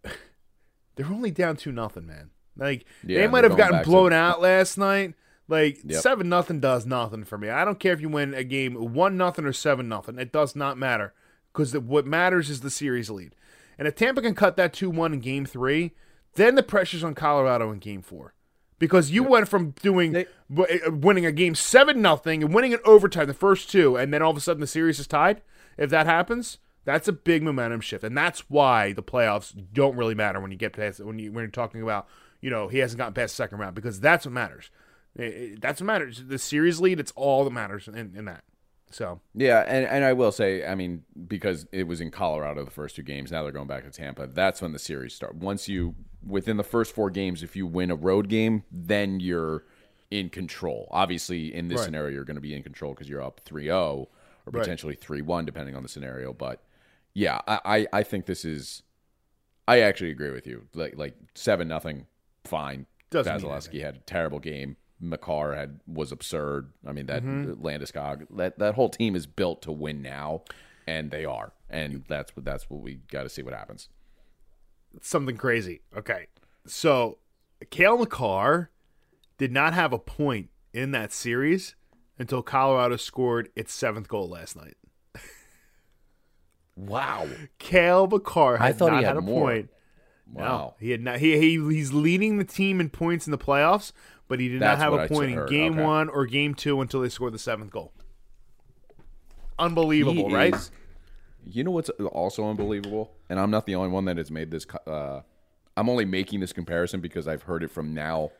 [0.96, 2.30] they're only down two nothing, man.
[2.56, 5.14] Like Yeah, they might have gotten back to- blown out last night.
[5.50, 6.02] Like Yep.
[6.02, 7.50] seven nothing does nothing for me.
[7.50, 10.20] I don't care if you win a game one nothing or seven nothing.
[10.20, 11.14] It does not matter
[11.54, 13.34] because what matters is the series lead.
[13.78, 15.94] And if Tampa can cut that two one in Game Three,
[16.36, 18.34] then the pressure's on Colorado in Game Four.
[18.80, 22.74] Because you went from doing They- w- uh, winning a game seven nothing and winning
[22.74, 25.42] in overtime the first two, and then all of a sudden the series is tied.
[25.78, 30.14] If that happens, that's a big momentum shift, and that's why the playoffs don't really
[30.16, 32.08] matter when you get past when you when you're talking about
[32.40, 34.70] you know he hasn't gotten past the second round because that's what matters.
[35.16, 36.24] It- it- that's what matters.
[36.28, 38.44] The series lead, it's all that matters in, in that.
[38.90, 42.72] So Yeah, and, and I will say, I mean, because it was in Colorado the
[42.72, 44.28] first two games, now they're going back to Tampa.
[44.28, 45.36] That's when the series start.
[45.36, 49.64] Once you within the first four games, if you win a road game, then you're
[50.10, 50.88] in control.
[50.92, 51.86] Obviously, in this Right.
[51.86, 54.08] scenario, you're going to be in control because you're up 3-0
[54.46, 56.32] or potentially 3-1, depending on the scenario.
[56.34, 56.64] But
[57.14, 58.84] yeah, I, I, I think this is.
[59.68, 60.68] I actually agree with you.
[60.74, 62.08] Like like seven nothing,
[62.46, 62.86] fine.
[63.10, 64.78] Doesn't Vasilevskiy had a terrible game.
[65.00, 66.72] Makar had was absurd.
[66.86, 67.64] I mean that Mm-hmm.
[67.66, 70.42] Landeskog that that whole team is built to win now,
[70.88, 73.90] and they are, and that's what that's what we got to see what happens.
[75.02, 75.82] something crazy.
[75.96, 76.28] Okay,
[76.66, 77.18] so
[77.70, 78.72] Cale Makar
[79.38, 81.76] did not have a point in that series
[82.20, 84.76] until Colorado scored its seventh goal last night.
[86.76, 87.28] Wow,
[87.58, 89.48] Cale Makar I had thought he had had a more.
[89.50, 89.70] point
[90.32, 90.76] Wow.
[90.80, 91.20] he had not.
[91.20, 93.92] He, he he's leading the team in points in the playoffs,
[94.28, 95.84] but he did That's not have a point in game Okay.
[95.84, 97.94] one or game two until they scored the seventh goal.
[99.60, 100.54] Unbelievable, He right?
[100.54, 100.72] is-
[101.50, 104.68] you know what's also unbelievable, and I'm not the only one that has made this.
[104.86, 105.22] Uh,
[105.78, 108.32] I'm only making this comparison because I've heard it from now,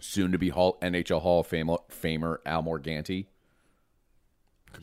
[0.00, 3.26] soon to be Hall, NHL Hall of Fame, Famer Al Morganti.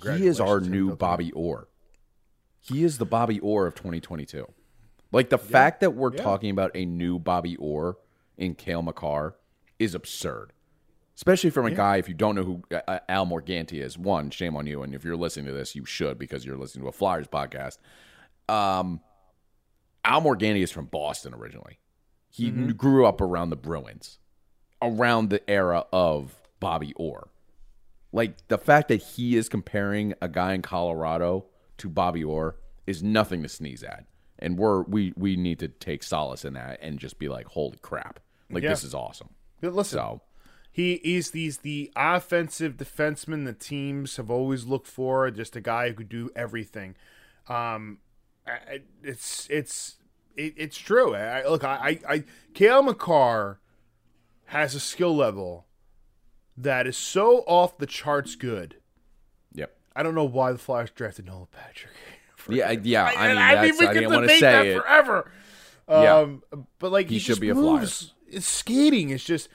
[0.03, 1.67] He is our new Bobby Orr.
[2.59, 4.45] He is the Bobby Orr of 2022.
[5.11, 7.97] Like the fact that we're talking about a new Bobby Orr
[8.37, 9.35] in Cale Makar
[9.79, 10.53] is absurd.
[11.15, 14.55] Especially from a guy, if you don't know who uh, Al Morganti is, one, shame
[14.55, 14.83] on you.
[14.83, 17.77] And if you're listening to this, you should because you're listening to a Flyers podcast.
[18.47, 19.01] Um,
[20.05, 21.79] Al Morganti is from Boston originally.
[22.29, 24.17] He grew up around the Bruins,
[24.81, 27.27] around the era of Bobby Orr.
[28.13, 31.47] Like the fact that he is comparing a guy in Colorado
[31.79, 32.55] to Bobby Orr
[32.87, 34.05] is nothing to sneeze at.
[34.37, 37.77] And we're we we need to take solace in that and just be like, holy
[37.81, 38.21] crap.
[38.49, 38.69] Like Yeah.
[38.69, 39.29] this is awesome.
[39.61, 40.21] But listen, So
[40.71, 45.89] He is he's the offensive defenseman the teams have always looked for, just a guy
[45.89, 46.95] who could do everything.
[47.47, 47.99] Um,
[49.03, 49.95] it's it's
[50.35, 51.13] it, it's true.
[51.15, 53.59] I, I- look, I, I, I Cale Makar
[54.45, 55.65] has a skill level
[56.57, 58.77] that is so off the charts good.
[59.53, 59.75] Yep.
[59.95, 61.93] I don't know why the Flyers drafted Nolan Patrick.
[62.49, 63.03] Yeah, yeah.
[63.15, 64.81] I mean, I that's, we I could didn't want to debate say that it.
[64.81, 65.31] forever.
[65.87, 66.15] Yeah.
[66.15, 66.43] Um,
[66.79, 67.85] but like He he, should be a Flyer.
[68.39, 69.49] Skating is just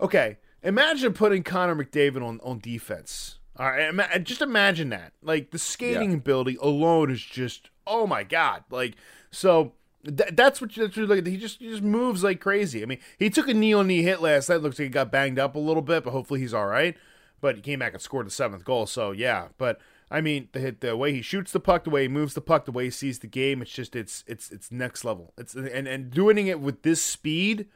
[0.00, 0.38] okay.
[0.62, 3.38] Imagine putting Connor McDavid on on defense.
[3.58, 5.12] All right, ima- just imagine that.
[5.22, 6.16] Like the skating Yeah.
[6.18, 8.64] ability alone is just oh my god.
[8.70, 8.94] Like
[9.30, 9.72] so.
[10.04, 11.26] Th- that's what you, that's what you look at.
[11.26, 12.80] He just he just moves like crazy.
[12.82, 14.60] I mean, he took a knee on knee hit last night.
[14.62, 16.96] Looks like he got banged up a little bit, but hopefully he's all right.
[17.40, 18.86] But he came back and scored the seventh goal.
[18.86, 22.08] So yeah, but I mean, the the way he shoots the puck, the way he
[22.08, 25.04] moves the puck, the way he sees the game, it's just it's it's it's next
[25.04, 25.32] level.
[25.36, 27.66] It's and and doing it with this speed,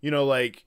[0.00, 0.64] you know, like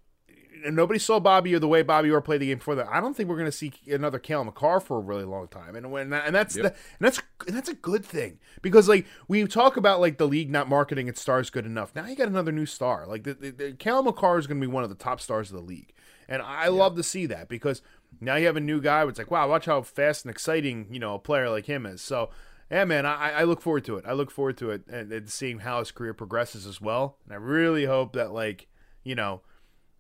[0.71, 2.87] nobody saw Bobby Orr the way Bobby Orr played the game before that.
[2.87, 5.75] I don't think we're going to see another Cale Makar for a really long time,
[5.75, 9.45] and when and that's the, and that's and that's a good thing because like we
[9.45, 11.95] talk about like the league not marketing its stars good enough.
[11.95, 13.05] Now you got another new star.
[13.07, 15.49] Like the, the, the Cale Makar is going to be one of the top stars
[15.49, 15.93] of the league,
[16.27, 17.81] and I love to see that because
[18.21, 19.05] now you have a new guy.
[19.07, 22.01] It's like wow, watch how fast and exciting you know a player like him is.
[22.01, 22.29] So.
[22.71, 24.05] Yeah, man, I, I look forward to it.
[24.07, 27.17] I look forward to it and, and seeing how his career progresses as well.
[27.25, 28.67] And I really hope that, like,
[29.03, 29.41] you know,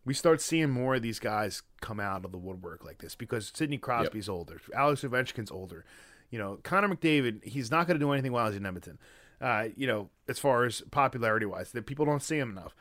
[0.05, 3.51] we start seeing more of these guys come out of the woodwork like this because
[3.53, 5.85] Sidney Crosby's older, Alex Ovechkin's older.
[6.29, 8.97] You know, Connor McDavid, he's not going to do anything while he's in Edmonton.
[9.39, 12.75] Uh, you know, as far as popularity wise, that people don't see him enough.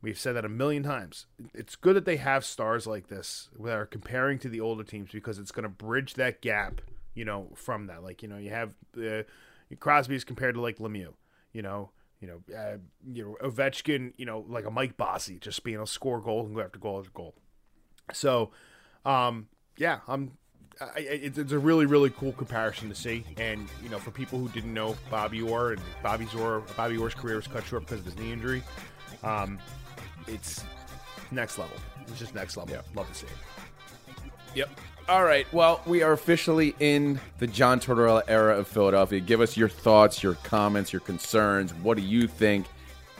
[0.00, 1.26] We've said that a million times.
[1.54, 5.10] It's good that they have stars like this that are comparing to the older teams
[5.10, 6.82] because it's going to bridge that gap.
[7.14, 9.22] You know, from that, like you know, you have uh,
[9.80, 11.14] Crosby's compared to like Lemieux.
[11.52, 11.90] You know,
[12.20, 12.78] you know, uh,
[13.12, 14.12] you know Ovechkin.
[14.16, 16.78] You know, like a Mike Bossy, just being able to score goal and go after
[16.78, 17.34] goal after goal.
[18.12, 18.50] So,
[19.04, 20.32] um, yeah, I'm.
[20.80, 24.40] I, it's, it's a really, really cool comparison to see, and you know, for people
[24.40, 28.00] who didn't know Bobby Orr and Bobby Orr, Bobby Orr's career was cut short because
[28.00, 28.62] of his knee injury.
[29.22, 29.58] Um,
[30.26, 30.64] it's
[31.30, 31.76] next level.
[32.02, 32.76] It's just next level.
[32.94, 33.32] Love to see it.
[34.54, 34.70] Yep.
[35.06, 35.46] All right.
[35.52, 39.20] Well, we are officially in the John Tortorella era of Philadelphia.
[39.20, 41.74] Give us your thoughts, your comments, your concerns.
[41.74, 42.66] What do you think?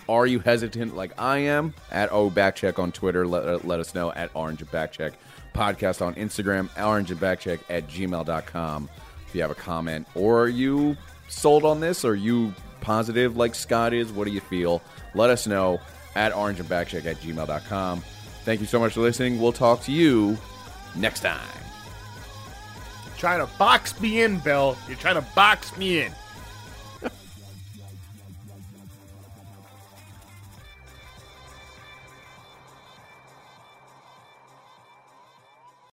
[0.08, 1.74] Are you hesitant like I am?
[1.90, 3.26] At O Backcheck on Twitter.
[3.26, 5.12] Let, uh, let us know at Orange and Backcheck.
[5.54, 8.88] Podcast on Instagram, Orange and Backcheck at gmail.com.
[9.26, 10.06] If you have a comment.
[10.14, 10.96] Or are you
[11.28, 12.04] sold on this?
[12.04, 14.10] Are you positive like Scott is?
[14.10, 14.82] What do you feel?
[15.14, 15.80] Let us know
[16.16, 18.00] at Orange and Backcheck at gmail.com.
[18.44, 19.40] Thank you so much for listening.
[19.40, 20.36] We'll talk to you
[20.96, 21.63] next time.
[23.24, 24.76] You're trying to box me in, Bill.
[24.86, 26.12] You're trying to box me in.